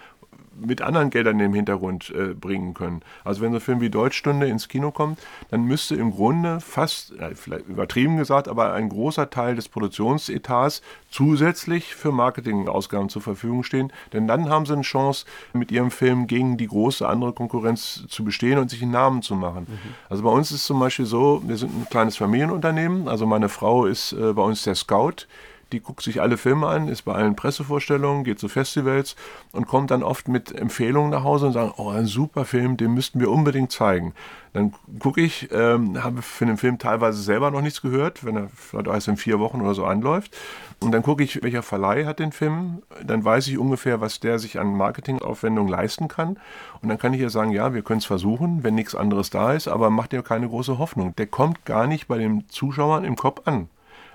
mit 0.58 0.82
anderen 0.82 1.10
Geldern 1.10 1.40
im 1.40 1.54
Hintergrund 1.54 2.10
äh, 2.10 2.34
bringen 2.34 2.74
können. 2.74 3.02
Also 3.24 3.40
wenn 3.40 3.52
so 3.52 3.58
ein 3.58 3.60
Film 3.60 3.80
wie 3.80 3.90
Deutschstunde 3.90 4.46
ins 4.46 4.68
Kino 4.68 4.90
kommt, 4.90 5.18
dann 5.50 5.64
müsste 5.64 5.94
im 5.96 6.10
Grunde 6.10 6.60
fast, 6.60 7.12
ja, 7.18 7.30
vielleicht 7.34 7.66
übertrieben 7.68 8.16
gesagt, 8.16 8.48
aber 8.48 8.72
ein 8.72 8.88
großer 8.88 9.30
Teil 9.30 9.56
des 9.56 9.68
Produktionsetats 9.68 10.82
zusätzlich 11.10 11.94
für 11.94 12.12
Marketingausgaben 12.12 13.08
zur 13.08 13.22
Verfügung 13.22 13.62
stehen. 13.62 13.92
Denn 14.12 14.26
dann 14.26 14.48
haben 14.48 14.66
sie 14.66 14.72
eine 14.72 14.82
Chance, 14.82 15.26
mit 15.52 15.70
ihrem 15.72 15.90
Film 15.90 16.26
gegen 16.26 16.56
die 16.56 16.66
große 16.66 17.06
andere 17.06 17.32
Konkurrenz 17.32 18.04
zu 18.08 18.24
bestehen 18.24 18.58
und 18.58 18.70
sich 18.70 18.82
einen 18.82 18.92
Namen 18.92 19.22
zu 19.22 19.34
machen. 19.34 19.66
Mhm. 19.68 19.94
Also 20.08 20.22
bei 20.22 20.30
uns 20.30 20.50
ist 20.50 20.60
es 20.60 20.66
zum 20.66 20.78
Beispiel 20.78 21.06
so, 21.06 21.42
wir 21.46 21.56
sind 21.56 21.70
ein 21.70 21.86
kleines 21.90 22.16
Familienunternehmen. 22.16 23.08
Also 23.08 23.26
meine 23.26 23.48
Frau 23.48 23.86
ist 23.86 24.12
äh, 24.12 24.32
bei 24.32 24.42
uns 24.42 24.62
der 24.62 24.74
Scout 24.74 25.26
die 25.72 25.80
guckt 25.80 26.02
sich 26.02 26.20
alle 26.20 26.36
Filme 26.36 26.68
an, 26.68 26.88
ist 26.88 27.02
bei 27.02 27.12
allen 27.12 27.34
Pressevorstellungen, 27.34 28.24
geht 28.24 28.38
zu 28.38 28.48
Festivals 28.48 29.16
und 29.52 29.66
kommt 29.66 29.90
dann 29.90 30.02
oft 30.02 30.28
mit 30.28 30.52
Empfehlungen 30.52 31.10
nach 31.10 31.24
Hause 31.24 31.46
und 31.46 31.52
sagt, 31.52 31.78
oh, 31.78 31.90
ein 31.90 32.06
super 32.06 32.44
Film, 32.44 32.76
den 32.76 32.94
müssten 32.94 33.18
wir 33.18 33.30
unbedingt 33.30 33.72
zeigen. 33.72 34.14
Dann 34.52 34.72
gucke 35.00 35.20
ich, 35.20 35.48
ähm, 35.52 36.02
habe 36.02 36.22
für 36.22 36.46
den 36.46 36.56
Film 36.56 36.78
teilweise 36.78 37.20
selber 37.20 37.50
noch 37.50 37.60
nichts 37.60 37.82
gehört, 37.82 38.24
wenn 38.24 38.36
er 38.36 38.48
vielleicht 38.48 38.86
erst 38.86 39.08
in 39.08 39.16
vier 39.16 39.40
Wochen 39.40 39.60
oder 39.60 39.74
so 39.74 39.84
anläuft. 39.84 40.36
Und 40.80 40.92
dann 40.92 41.02
gucke 41.02 41.24
ich, 41.24 41.42
welcher 41.42 41.62
Verleih 41.62 42.06
hat 42.06 42.20
den 42.20 42.32
Film. 42.32 42.82
Dann 43.04 43.24
weiß 43.24 43.48
ich 43.48 43.58
ungefähr, 43.58 44.00
was 44.00 44.20
der 44.20 44.38
sich 44.38 44.58
an 44.58 44.74
Marketingaufwendungen 44.74 45.70
leisten 45.70 46.08
kann. 46.08 46.38
Und 46.80 46.88
dann 46.88 46.98
kann 46.98 47.12
ich 47.12 47.20
ihr 47.20 47.30
sagen, 47.30 47.50
ja, 47.50 47.74
wir 47.74 47.82
können 47.82 47.98
es 47.98 48.06
versuchen, 48.06 48.62
wenn 48.62 48.74
nichts 48.74 48.94
anderes 48.94 49.30
da 49.30 49.52
ist, 49.52 49.68
aber 49.68 49.90
macht 49.90 50.12
dir 50.12 50.22
keine 50.22 50.48
große 50.48 50.78
Hoffnung. 50.78 51.14
Der 51.16 51.26
kommt 51.26 51.64
gar 51.64 51.86
nicht 51.86 52.08
bei 52.08 52.18
den 52.18 52.48
Zuschauern 52.48 53.04
im 53.04 53.16
Kopf 53.16 53.42
an. 53.46 53.68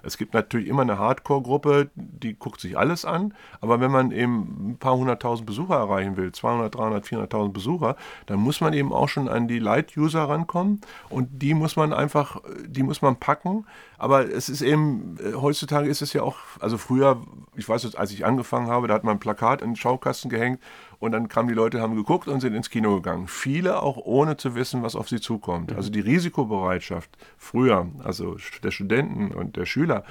Es 0.04 0.18
gibt 0.18 0.34
natürlich 0.34 0.68
immer 0.68 0.82
eine 0.82 0.98
Hardcore-Gruppe, 0.98 1.90
die 1.96 2.34
guckt 2.34 2.60
sich 2.60 2.78
alles 2.78 3.06
an, 3.06 3.34
aber 3.60 3.80
wenn 3.80 3.92
man 3.92 4.12
eben 4.12 4.72
ein 4.72 4.78
paar 4.78 4.96
hunderttausend 4.96 5.46
Besucher 5.46 5.76
erreichen 5.76 6.18
will, 6.18 6.32
200, 6.32 6.76
300, 6.76 7.06
400.000 7.06 7.52
Besucher, 7.52 7.96
dann 8.26 8.40
muss 8.40 8.62
man 8.62 8.74
eben 8.74 8.94
auch 8.94 9.10
schon 9.10 9.28
an 9.28 9.48
die 9.48 9.60
Light-User 9.60 10.24
rankommen 10.24 10.82
und 11.10 11.30
die 11.32 11.54
muss 11.54 11.76
man 11.76 11.94
einfach, 11.94 12.42
die 12.66 12.84
muss 12.84 13.02
man 13.02 13.18
packen. 13.18 13.66
Aber 13.98 14.28
es 14.28 14.50
ist 14.50 14.62
eben, 14.62 15.18
äh, 15.20 15.34
heutzutage 15.36 15.88
ist 15.88 16.02
es 16.02 16.14
ja 16.14 16.24
auch, 16.24 16.38
also 16.60 16.78
früher, 16.78 17.22
ich 17.56 17.70
weiß, 17.70 17.96
als 17.96 18.12
ich 18.12 18.26
angefangen 18.26 18.68
habe, 18.68 18.88
da 18.88 18.96
hat 18.96 19.04
man 19.04 19.18
ein 19.18 19.20
Plakat 19.20 19.62
in 19.62 19.72
den 19.72 19.76
Schaukasten 19.76 20.30
gehängt 20.30 20.60
und 21.02 21.12
dann 21.12 21.28
kamen 21.28 21.50
die 21.50 21.56
Leute, 21.56 21.82
haben 21.82 21.96
geguckt 21.96 22.28
und 22.28 22.40
sind 22.40 22.54
ins 22.54 22.70
Kino 22.70 22.96
gegangen. 22.96 23.28
Viele 23.28 23.82
auch 23.82 23.98
ohne 23.98 24.38
zu 24.38 24.56
wissen, 24.56 24.84
was 24.84 24.96
auf 24.96 25.10
sie 25.10 25.20
zukommt. 25.20 25.72
Mhm. 25.72 25.78
Also 25.78 25.90
die 25.90 26.00
Risikobereitschaft 26.00 27.10
früher, 27.38 27.88
also 28.04 28.38
der 28.64 28.72
Studenten 28.72 29.32
und 29.32 29.58
der 29.58 29.66
Schüler, 29.66 30.04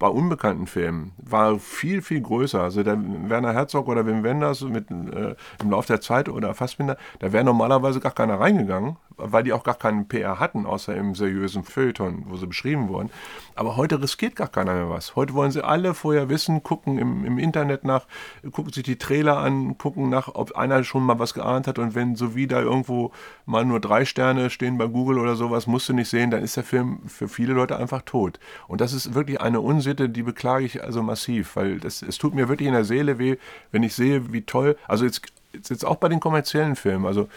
bei 0.00 0.08
unbekannten 0.08 0.66
Filmen 0.66 1.12
war 1.16 1.60
viel, 1.60 2.02
viel 2.02 2.20
größer. 2.20 2.60
Also 2.60 2.82
der 2.82 2.98
Werner 3.28 3.52
Herzog 3.52 3.86
oder 3.86 4.04
Wim 4.04 4.24
Wenders 4.24 4.62
mit, 4.62 4.90
äh, 4.90 5.36
im 5.62 5.70
Laufe 5.70 5.86
der 5.86 6.00
Zeit 6.00 6.28
oder 6.28 6.54
Fassbinder, 6.54 6.96
da 7.20 7.32
wäre 7.32 7.44
normalerweise 7.44 8.00
gar 8.00 8.12
keiner 8.12 8.40
reingegangen, 8.40 8.96
weil 9.16 9.42
die 9.42 9.52
auch 9.52 9.64
gar 9.64 9.74
keinen 9.74 10.08
PR 10.08 10.38
hatten, 10.38 10.66
außer 10.66 10.94
im 10.94 11.14
seriösen 11.14 11.64
Feuilleton, 11.64 12.24
wo 12.26 12.36
sie 12.36 12.46
beschrieben 12.46 12.88
wurden. 12.88 13.10
Aber 13.54 13.76
heute 13.76 14.00
riskiert 14.02 14.36
gar 14.36 14.48
keiner 14.48 14.74
mehr 14.74 14.90
was. 14.90 15.16
Heute 15.16 15.34
wollen 15.34 15.50
sie 15.50 15.64
alle 15.64 15.94
vorher 15.94 16.28
wissen, 16.28 16.62
gucken 16.62 16.98
im, 16.98 17.24
im 17.24 17.38
Internet 17.38 17.84
nach, 17.84 18.06
gucken 18.52 18.72
sich 18.72 18.84
die 18.84 18.98
Trailer 18.98 19.38
an, 19.38 19.78
gucken 19.78 20.10
nach, 20.10 20.34
ob 20.34 20.52
einer 20.56 20.84
schon 20.84 21.02
mal 21.02 21.18
was 21.18 21.34
geahnt 21.34 21.66
hat 21.66 21.78
und 21.78 21.94
wenn 21.94 22.16
so 22.16 22.34
wie 22.34 22.46
da 22.46 22.60
irgendwo 22.60 23.12
mal 23.46 23.64
nur 23.64 23.80
drei 23.80 24.04
Sterne 24.04 24.50
stehen 24.50 24.78
bei 24.78 24.86
Google 24.86 25.18
oder 25.18 25.36
sowas, 25.36 25.66
musst 25.66 25.88
du 25.88 25.92
nicht 25.92 26.08
sehen, 26.08 26.30
dann 26.30 26.42
ist 26.42 26.56
der 26.56 26.64
Film 26.64 27.00
für 27.06 27.28
viele 27.28 27.54
Leute 27.54 27.76
einfach 27.76 28.02
tot. 28.02 28.38
Und 28.68 28.80
das 28.80 28.92
ist 28.92 29.14
wirklich 29.14 29.40
eine 29.40 29.60
Unsitte, 29.60 30.08
die 30.08 30.22
beklage 30.22 30.64
ich 30.64 30.82
also 30.82 31.02
massiv, 31.02 31.56
weil 31.56 31.78
das, 31.78 32.02
es 32.02 32.18
tut 32.18 32.34
mir 32.34 32.48
wirklich 32.48 32.68
in 32.68 32.74
der 32.74 32.84
Seele 32.84 33.18
weh, 33.18 33.36
wenn 33.72 33.82
ich 33.82 33.94
sehe, 33.94 34.32
wie 34.32 34.42
toll, 34.42 34.76
also 34.86 35.04
jetzt, 35.04 35.22
jetzt 35.56 35.84
auch 35.84 35.96
bei 35.96 36.08
den 36.08 36.20
kommerziellen 36.20 36.76
Filmen, 36.76 37.06
also 37.06 37.28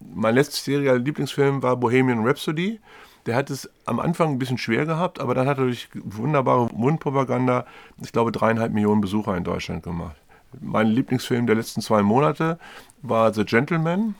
mein 0.00 0.34
letzter 0.34 0.98
Lieblingsfilm 0.98 1.62
war 1.62 1.76
Bohemian 1.76 2.26
Rhapsody. 2.26 2.80
Der 3.26 3.36
hat 3.36 3.48
es 3.48 3.70
am 3.86 4.00
Anfang 4.00 4.32
ein 4.32 4.38
bisschen 4.38 4.58
schwer 4.58 4.84
gehabt, 4.84 5.18
aber 5.18 5.34
dann 5.34 5.48
hat 5.48 5.56
er 5.58 5.64
durch 5.64 5.88
wunderbare 5.94 6.68
Mundpropaganda, 6.74 7.64
ich 8.02 8.12
glaube, 8.12 8.32
dreieinhalb 8.32 8.72
Millionen 8.72 9.00
Besucher 9.00 9.34
in 9.36 9.44
Deutschland 9.44 9.82
gemacht. 9.82 10.16
Mein 10.60 10.88
Lieblingsfilm 10.88 11.46
der 11.46 11.56
letzten 11.56 11.80
zwei 11.80 12.02
Monate 12.02 12.58
war 13.02 13.32
The 13.32 13.44
Gentleman 13.44 14.14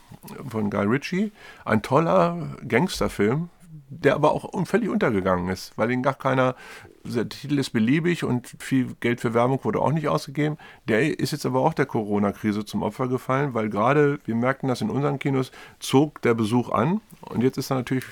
von 0.48 0.70
Guy 0.70 0.86
Ritchie. 0.86 1.32
Ein 1.66 1.82
toller 1.82 2.56
Gangsterfilm, 2.66 3.50
der 3.90 4.14
aber 4.14 4.32
auch 4.32 4.50
völlig 4.64 4.88
untergegangen 4.88 5.48
ist, 5.50 5.76
weil 5.76 5.90
ihn 5.90 6.02
gar 6.02 6.14
keiner 6.14 6.56
der 7.04 7.28
Titel 7.28 7.58
ist 7.58 7.70
beliebig 7.70 8.24
und 8.24 8.48
viel 8.58 8.94
Geld 9.00 9.20
für 9.20 9.34
Werbung 9.34 9.62
wurde 9.62 9.80
auch 9.80 9.92
nicht 9.92 10.08
ausgegeben. 10.08 10.56
Der 10.88 11.18
ist 11.18 11.32
jetzt 11.32 11.44
aber 11.44 11.60
auch 11.60 11.74
der 11.74 11.86
Corona-Krise 11.86 12.64
zum 12.64 12.82
Opfer 12.82 13.08
gefallen, 13.08 13.54
weil 13.54 13.68
gerade, 13.68 14.18
wir 14.24 14.34
merkten 14.34 14.68
das 14.68 14.80
in 14.80 14.90
unseren 14.90 15.18
Kinos, 15.18 15.52
zog 15.80 16.22
der 16.22 16.34
Besuch 16.34 16.70
an 16.70 17.00
und 17.20 17.42
jetzt 17.42 17.58
ist 17.58 17.70
er 17.70 17.76
natürlich 17.76 18.04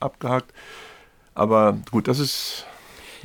abgehakt. 0.00 0.52
Aber 1.34 1.78
gut, 1.90 2.08
das 2.08 2.18
ist. 2.18 2.66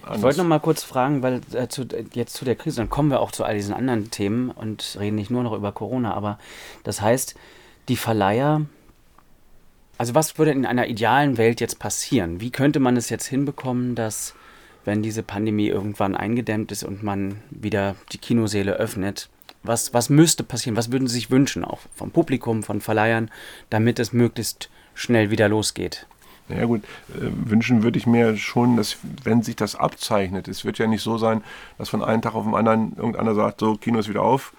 Anders. 0.04 0.18
Ich 0.18 0.24
wollte 0.24 0.38
noch 0.40 0.48
mal 0.48 0.60
kurz 0.60 0.84
fragen, 0.84 1.24
weil 1.24 1.42
äh, 1.54 1.68
zu, 1.70 1.88
jetzt 2.14 2.34
zu 2.36 2.46
der 2.46 2.56
Krise, 2.56 2.78
dann 2.78 2.90
kommen 2.90 3.10
wir 3.10 3.22
auch 3.22 3.32
zu 3.32 3.44
all 3.44 3.56
diesen 3.56 3.74
anderen 3.74 4.12
Themen 4.12 4.52
und 4.52 4.98
reden 5.00 5.16
nicht 5.16 5.32
nur 5.32 5.42
noch 5.42 5.54
über 5.54 5.72
Corona, 5.72 6.14
aber 6.14 6.38
das 6.84 7.02
heißt, 7.02 7.36
die 7.88 7.96
Verleiher 7.96 8.66
Also 9.98 10.14
was 10.14 10.38
würde 10.38 10.52
in 10.52 10.66
einer 10.66 10.88
idealen 10.88 11.38
Welt 11.38 11.62
jetzt 11.62 11.80
passieren? 11.80 12.42
Wie 12.42 12.52
könnte 12.52 12.80
man 12.80 12.98
es 12.98 13.10
jetzt 13.10 13.26
hinbekommen, 13.26 13.96
dass 13.96 14.36
wenn 14.86 15.02
diese 15.02 15.24
Pandemie 15.24 15.68
irgendwann 15.68 16.16
eingedämmt 16.16 16.72
ist 16.72 16.84
und 16.84 17.04
man 17.04 17.42
wieder 17.50 17.96
die 18.12 18.18
Kinoseele 18.18 18.74
öffnet, 18.74 19.30
was, 19.64 19.94
was 19.94 20.10
müsste 20.10 20.44
passieren? 20.44 20.78
Was 20.78 20.92
würden 20.92 21.08
Sie 21.08 21.16
sich 21.16 21.32
wünschen, 21.32 21.66
auch 21.66 21.80
vom 21.96 22.12
Publikum, 22.12 22.64
von 22.64 22.82
Verleihern, 22.82 23.32
damit 23.70 24.00
es 24.00 24.14
möglichst 24.14 24.70
schnell 24.94 25.32
wieder 25.32 25.50
losgeht? 25.50 26.08
Naja 26.48 26.66
gut, 26.66 26.84
äh, 27.10 27.32
wünschen 27.50 27.82
würde 27.82 27.98
ich 27.98 28.06
mir 28.06 28.38
schon, 28.38 28.78
dass 28.78 28.98
wenn 29.24 29.42
sich 29.42 29.56
das 29.56 29.76
abzeichnet, 29.76 30.48
es 30.48 30.64
wird 30.64 30.78
ja 30.78 30.86
nicht 30.86 31.02
so 31.02 31.18
sein, 31.18 31.44
dass 31.80 31.90
von 31.90 32.04
einem 32.04 32.22
Tag 32.22 32.36
auf 32.36 32.46
den 32.46 32.54
anderen 32.54 32.96
irgendeiner 32.96 33.34
sagt, 33.34 33.62
so 33.62 33.76
Kino 33.76 33.98
ist 33.98 34.10
wieder 34.10 34.22
auf, 34.22 34.54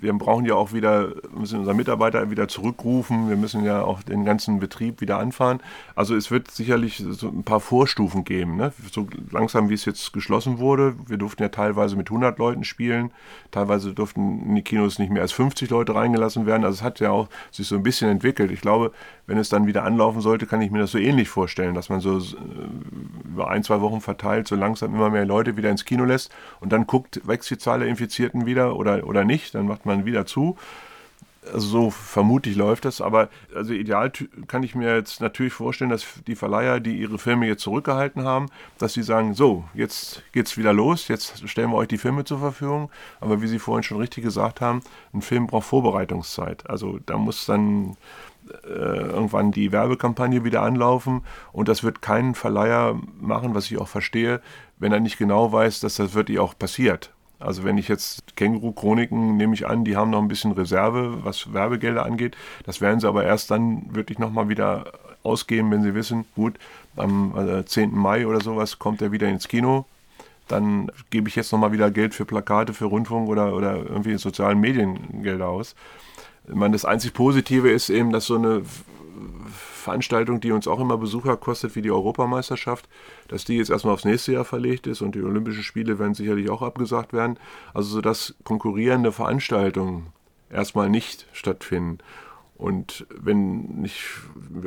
wir 0.00 0.12
brauchen 0.12 0.44
ja 0.44 0.54
auch 0.54 0.72
wieder, 0.72 1.14
müssen 1.34 1.60
unsere 1.60 1.74
Mitarbeiter 1.74 2.30
wieder 2.30 2.48
zurückrufen, 2.48 3.28
wir 3.28 3.36
müssen 3.36 3.64
ja 3.64 3.82
auch 3.82 4.02
den 4.02 4.24
ganzen 4.24 4.60
Betrieb 4.60 5.00
wieder 5.00 5.18
anfahren. 5.18 5.60
Also 5.94 6.14
es 6.14 6.30
wird 6.30 6.50
sicherlich 6.50 7.02
so 7.10 7.28
ein 7.28 7.44
paar 7.44 7.60
Vorstufen 7.60 8.24
geben. 8.24 8.56
Ne? 8.56 8.72
So 8.92 9.06
langsam, 9.30 9.70
wie 9.70 9.74
es 9.74 9.84
jetzt 9.86 10.12
geschlossen 10.12 10.58
wurde, 10.58 10.94
wir 11.06 11.16
durften 11.16 11.42
ja 11.42 11.48
teilweise 11.48 11.96
mit 11.96 12.08
100 12.08 12.38
Leuten 12.38 12.64
spielen, 12.64 13.10
teilweise 13.50 13.94
durften 13.94 14.42
in 14.48 14.54
die 14.54 14.62
Kinos 14.62 14.98
nicht 14.98 15.10
mehr 15.10 15.22
als 15.22 15.32
50 15.32 15.70
Leute 15.70 15.94
reingelassen 15.94 16.44
werden. 16.44 16.64
Also 16.64 16.76
es 16.76 16.82
hat 16.82 17.00
ja 17.00 17.10
auch 17.10 17.28
sich 17.50 17.66
so 17.66 17.76
ein 17.76 17.82
bisschen 17.82 18.10
entwickelt. 18.10 18.50
Ich 18.50 18.60
glaube, 18.60 18.92
wenn 19.26 19.38
es 19.38 19.48
dann 19.48 19.66
wieder 19.66 19.84
anlaufen 19.84 20.20
sollte, 20.20 20.46
kann 20.46 20.60
ich 20.60 20.70
mir 20.70 20.80
das 20.80 20.90
so 20.90 20.98
ähnlich 20.98 21.28
vorstellen, 21.28 21.74
dass 21.74 21.88
man 21.88 22.00
so 22.00 22.18
äh, 22.18 22.22
über 23.24 23.48
ein, 23.48 23.62
zwei 23.62 23.80
Wochen 23.80 24.00
verteilt 24.00 24.48
so 24.48 24.56
langsam 24.56 24.94
immer 24.94 25.08
mehr 25.08 25.24
Leute 25.24 25.56
wieder 25.56 25.70
ins 25.70 25.84
Kino 25.84 26.04
lässt 26.04 26.32
und 26.60 26.72
dann 26.72 26.86
guckt, 26.86 27.20
wächst 27.26 27.50
die 27.50 27.56
Zahl 27.56 27.78
der 27.78 27.88
Infizierten 27.88 28.44
wieder 28.44 28.76
oder, 28.76 29.06
oder 29.06 29.24
nicht, 29.24 29.54
dann 29.54 29.69
macht 29.70 29.86
man 29.86 30.04
wieder 30.04 30.26
zu. 30.26 30.56
Also 31.54 31.68
so 31.68 31.90
vermutlich 31.90 32.54
läuft 32.54 32.84
das, 32.84 33.00
aber 33.00 33.30
also 33.54 33.72
ideal 33.72 34.12
kann 34.46 34.62
ich 34.62 34.74
mir 34.74 34.94
jetzt 34.94 35.22
natürlich 35.22 35.54
vorstellen, 35.54 35.88
dass 35.90 36.04
die 36.26 36.36
Verleiher, 36.36 36.80
die 36.80 36.98
ihre 36.98 37.18
Filme 37.18 37.46
jetzt 37.46 37.62
zurückgehalten 37.62 38.24
haben, 38.24 38.50
dass 38.76 38.92
sie 38.92 39.02
sagen, 39.02 39.32
so, 39.32 39.64
jetzt 39.72 40.22
geht's 40.32 40.58
wieder 40.58 40.74
los, 40.74 41.08
jetzt 41.08 41.48
stellen 41.48 41.70
wir 41.70 41.76
euch 41.76 41.88
die 41.88 41.96
Filme 41.96 42.24
zur 42.24 42.40
Verfügung. 42.40 42.90
Aber 43.20 43.40
wie 43.40 43.46
Sie 43.46 43.58
vorhin 43.58 43.82
schon 43.82 43.96
richtig 43.96 44.22
gesagt 44.22 44.60
haben, 44.60 44.82
ein 45.14 45.22
Film 45.22 45.46
braucht 45.46 45.66
Vorbereitungszeit. 45.66 46.68
Also 46.68 46.98
da 47.06 47.16
muss 47.16 47.46
dann 47.46 47.96
äh, 48.64 48.68
irgendwann 48.68 49.50
die 49.50 49.72
Werbekampagne 49.72 50.44
wieder 50.44 50.60
anlaufen 50.60 51.22
und 51.52 51.68
das 51.68 51.82
wird 51.82 52.02
kein 52.02 52.34
Verleiher 52.34 53.00
machen, 53.18 53.54
was 53.54 53.70
ich 53.70 53.78
auch 53.78 53.88
verstehe, 53.88 54.42
wenn 54.78 54.92
er 54.92 55.00
nicht 55.00 55.16
genau 55.16 55.52
weiß, 55.52 55.80
dass 55.80 55.96
das 55.96 56.12
wirklich 56.12 56.38
auch 56.38 56.58
passiert. 56.58 57.12
Also 57.40 57.64
wenn 57.64 57.78
ich 57.78 57.88
jetzt 57.88 58.36
Känguru-Chroniken 58.36 59.36
nehme 59.36 59.54
ich 59.54 59.66
an, 59.66 59.84
die 59.84 59.96
haben 59.96 60.10
noch 60.10 60.20
ein 60.20 60.28
bisschen 60.28 60.52
Reserve, 60.52 61.24
was 61.24 61.52
Werbegelder 61.52 62.04
angeht. 62.04 62.36
Das 62.64 62.80
werden 62.80 63.00
sie 63.00 63.08
aber 63.08 63.24
erst 63.24 63.50
dann 63.50 63.94
wirklich 63.94 64.18
nochmal 64.18 64.48
wieder 64.50 64.92
ausgeben, 65.22 65.70
wenn 65.70 65.82
sie 65.82 65.94
wissen, 65.94 66.26
gut, 66.34 66.54
am 66.96 67.64
10. 67.66 67.90
Äh, 67.90 67.96
Mai 67.96 68.26
oder 68.26 68.40
sowas 68.40 68.78
kommt 68.78 69.00
er 69.02 69.10
wieder 69.10 69.28
ins 69.28 69.48
Kino. 69.48 69.86
Dann 70.48 70.90
gebe 71.10 71.28
ich 71.28 71.36
jetzt 71.36 71.52
nochmal 71.52 71.72
wieder 71.72 71.90
Geld 71.90 72.14
für 72.14 72.24
Plakate, 72.24 72.74
für 72.74 72.86
Rundfunk 72.86 73.28
oder, 73.28 73.54
oder 73.54 73.76
irgendwie 73.76 74.16
sozialen 74.18 74.60
Mediengelder 74.60 75.48
aus. 75.48 75.74
Ich 76.48 76.54
meine, 76.54 76.72
das 76.72 76.84
einzig 76.84 77.14
Positive 77.14 77.70
ist 77.70 77.88
eben, 77.88 78.12
dass 78.12 78.26
so 78.26 78.36
eine 78.36 78.62
Veranstaltung, 79.80 80.40
die 80.40 80.52
uns 80.52 80.68
auch 80.68 80.80
immer 80.80 80.98
Besucher 80.98 81.36
kostet, 81.36 81.74
wie 81.74 81.82
die 81.82 81.90
Europameisterschaft, 81.90 82.88
dass 83.28 83.44
die 83.44 83.56
jetzt 83.56 83.70
erstmal 83.70 83.94
aufs 83.94 84.04
nächste 84.04 84.32
Jahr 84.32 84.44
verlegt 84.44 84.86
ist 84.86 85.02
und 85.02 85.14
die 85.14 85.22
Olympischen 85.22 85.62
Spiele 85.62 85.98
werden 85.98 86.14
sicherlich 86.14 86.50
auch 86.50 86.62
abgesagt 86.62 87.12
werden. 87.12 87.38
Also 87.74 87.90
sodass 87.90 88.34
konkurrierende 88.44 89.12
Veranstaltungen 89.12 90.08
erstmal 90.50 90.88
nicht 90.88 91.26
stattfinden. 91.32 91.98
Und 92.60 93.06
wenn 93.18 93.80
nicht, 93.80 94.04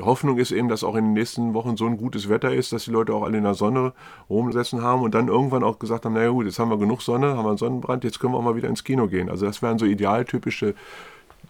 Hoffnung 0.02 0.40
ist 0.40 0.52
eben, 0.52 0.68
dass 0.68 0.84
auch 0.84 0.96
in 0.96 1.06
den 1.06 1.14
nächsten 1.14 1.54
Wochen 1.54 1.78
so 1.78 1.86
ein 1.86 1.98
gutes 1.98 2.28
Wetter 2.28 2.52
ist, 2.52 2.74
dass 2.74 2.86
die 2.86 2.92
Leute 2.92 3.14
auch 3.14 3.22
alle 3.22 3.38
in 3.38 3.44
der 3.44 3.54
Sonne 3.54 3.94
rumsetzen 4.32 4.82
haben 4.82 5.04
und 5.04 5.14
dann 5.14 5.28
irgendwann 5.28 5.64
auch 5.64 5.78
gesagt 5.78 6.06
haben, 6.06 6.14
naja 6.14 6.30
gut, 6.30 6.48
jetzt 6.48 6.58
haben 6.58 6.72
wir 6.72 6.80
genug 6.80 7.04
Sonne, 7.04 7.38
haben 7.38 7.46
wir 7.46 7.50
einen 7.50 7.58
Sonnenbrand, 7.60 8.04
jetzt 8.04 8.20
können 8.20 8.34
wir 8.34 8.40
auch 8.40 8.44
mal 8.44 8.56
wieder 8.56 8.68
ins 8.68 8.84
Kino 8.84 9.06
gehen. 9.08 9.30
Also 9.30 9.46
das 9.46 9.62
wären 9.62 9.78
so 9.78 9.86
idealtypische 9.86 10.74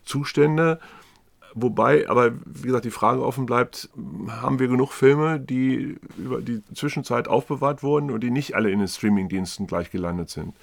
Zustände. 0.04 0.82
Wobei, 1.56 2.10
aber 2.10 2.32
wie 2.46 2.68
gesagt, 2.68 2.86
die 2.86 2.92
Frage 2.92 3.24
offen 3.24 3.46
bleibt, 3.46 3.90
haben 4.28 4.60
wir 4.60 4.68
genug 4.68 4.92
Filme, 4.92 5.40
die 5.40 5.98
über 6.18 6.42
die 6.42 6.62
Zwischenzeit 6.74 7.28
aufbewahrt 7.28 7.84
wurden 7.84 8.10
und 8.10 8.22
die 8.22 8.32
nicht 8.32 8.56
alle 8.56 8.72
in 8.72 8.80
den 8.80 8.88
Streamingdiensten 8.88 9.68
gleich 9.68 9.92
gelandet 9.92 10.30
sind? 10.30 10.56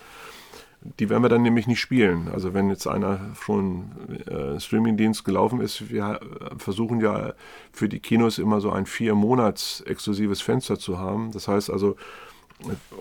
Die 0.99 1.11
werden 1.11 1.23
wir 1.23 1.29
dann 1.29 1.43
nämlich 1.43 1.67
nicht 1.67 1.81
spielen. 1.81 2.29
Also 2.33 2.55
wenn 2.55 2.71
jetzt 2.71 2.87
einer 2.87 3.21
schon 3.39 3.91
äh, 4.27 4.59
Streamingdienst 4.59 5.25
gelaufen 5.25 5.61
ist, 5.61 5.91
wir 5.91 6.21
versuchen 6.57 7.01
ja 7.01 7.35
für 7.71 7.89
die 7.89 8.01
Kinos 8.01 8.39
immer 8.39 8.61
so 8.61 8.71
ein 8.71 8.87
vier 8.87 9.15
Monats 9.15 9.83
exklusives 9.83 10.41
Fenster 10.41 10.79
zu 10.79 10.99
haben. 10.99 11.33
Das 11.33 11.49
heißt 11.49 11.71
also, 11.71 11.97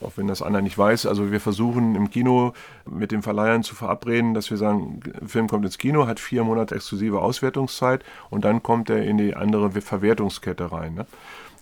auch 0.02 0.13
wenn 0.15 0.28
das 0.28 0.41
einer 0.41 0.62
nicht 0.62 0.78
weiß. 0.78 1.06
Also 1.06 1.32
wir 1.32 1.39
versuchen 1.39 1.95
im 1.95 2.10
Kino 2.10 2.54
mit 2.86 3.12
den 3.12 3.22
Verleihern 3.22 3.63
zu 3.63 3.76
verabreden, 3.76 4.34
dass 4.34 4.50
wir 4.50 4.58
sagen, 4.58 5.02
Film 5.26 5.48
kommt 5.48 5.65
ins 5.65 5.78
Kino, 5.78 6.08
hat 6.08 6.19
vier 6.19 6.43
Monate 6.43 6.76
exklusive 6.76 7.22
Auswertungszeit 7.22 8.04
und 8.30 8.45
dann 8.45 8.63
kommt 8.63 8.89
er 8.89 9.04
in 9.04 9.17
die 9.17 9.36
andere 9.36 9.69
Verwertungskette 9.82 10.72
rein. 10.72 10.95
Ne? 10.95 11.06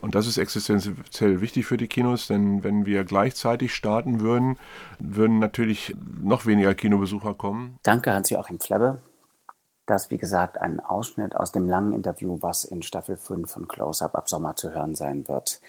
Und 0.01 0.15
das 0.15 0.27
ist 0.27 0.37
existenziell 0.37 1.41
wichtig 1.41 1.65
für 1.65 1.77
die 1.77 1.87
Kinos, 1.87 2.27
denn 2.27 2.63
wenn 2.63 2.85
wir 2.85 3.03
gleichzeitig 3.03 3.73
starten 3.73 4.19
würden, 4.19 4.57
würden 4.99 5.39
natürlich 5.39 5.95
noch 6.21 6.45
weniger 6.45 6.75
Kinobesucher 6.75 7.33
kommen. 7.33 7.79
Danke, 7.83 8.13
Hans-Joachim 8.13 8.59
Flebbe. 8.59 9.01
Das, 9.87 10.11
wie 10.11 10.17
gesagt, 10.17 10.59
ein 10.59 10.79
Ausschnitt 10.81 11.35
aus 11.35 11.51
dem 11.51 11.67
langen 11.67 11.93
Interview, 11.93 12.37
was 12.41 12.65
in 12.65 12.83
Staffel 12.83 13.17
5 13.17 13.49
von 13.49 13.67
Close-Up 13.67 14.15
ab 14.15 14.29
Sommer 14.29 14.55
zu 14.55 14.71
hören 14.71 14.95
sein 14.95 15.27
wird. 15.27 15.61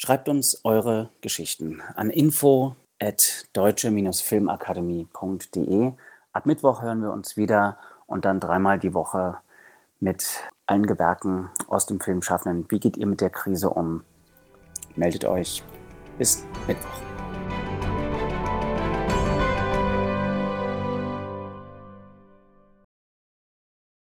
Schreibt 0.00 0.28
uns 0.28 0.64
eure 0.64 1.10
Geschichten 1.22 1.82
an 1.96 2.10
info 2.10 2.76
at 3.00 3.48
deutsche-filmakademie.de. 3.52 5.92
Ab 6.32 6.46
Mittwoch 6.46 6.82
hören 6.82 7.02
wir 7.02 7.12
uns 7.12 7.36
wieder 7.36 7.78
und 8.06 8.24
dann 8.24 8.38
dreimal 8.38 8.78
die 8.78 8.94
Woche 8.94 9.38
mit 9.98 10.24
allen 10.66 10.86
Gewerken 10.86 11.50
aus 11.66 11.86
dem 11.86 11.98
Filmschaffenden. 11.98 12.70
Wie 12.70 12.78
geht 12.78 12.96
ihr 12.96 13.08
mit 13.08 13.20
der 13.20 13.30
Krise 13.30 13.70
um? 13.70 14.04
Meldet 14.94 15.24
euch. 15.24 15.64
Bis 16.16 16.44
Mittwoch. 16.68 17.07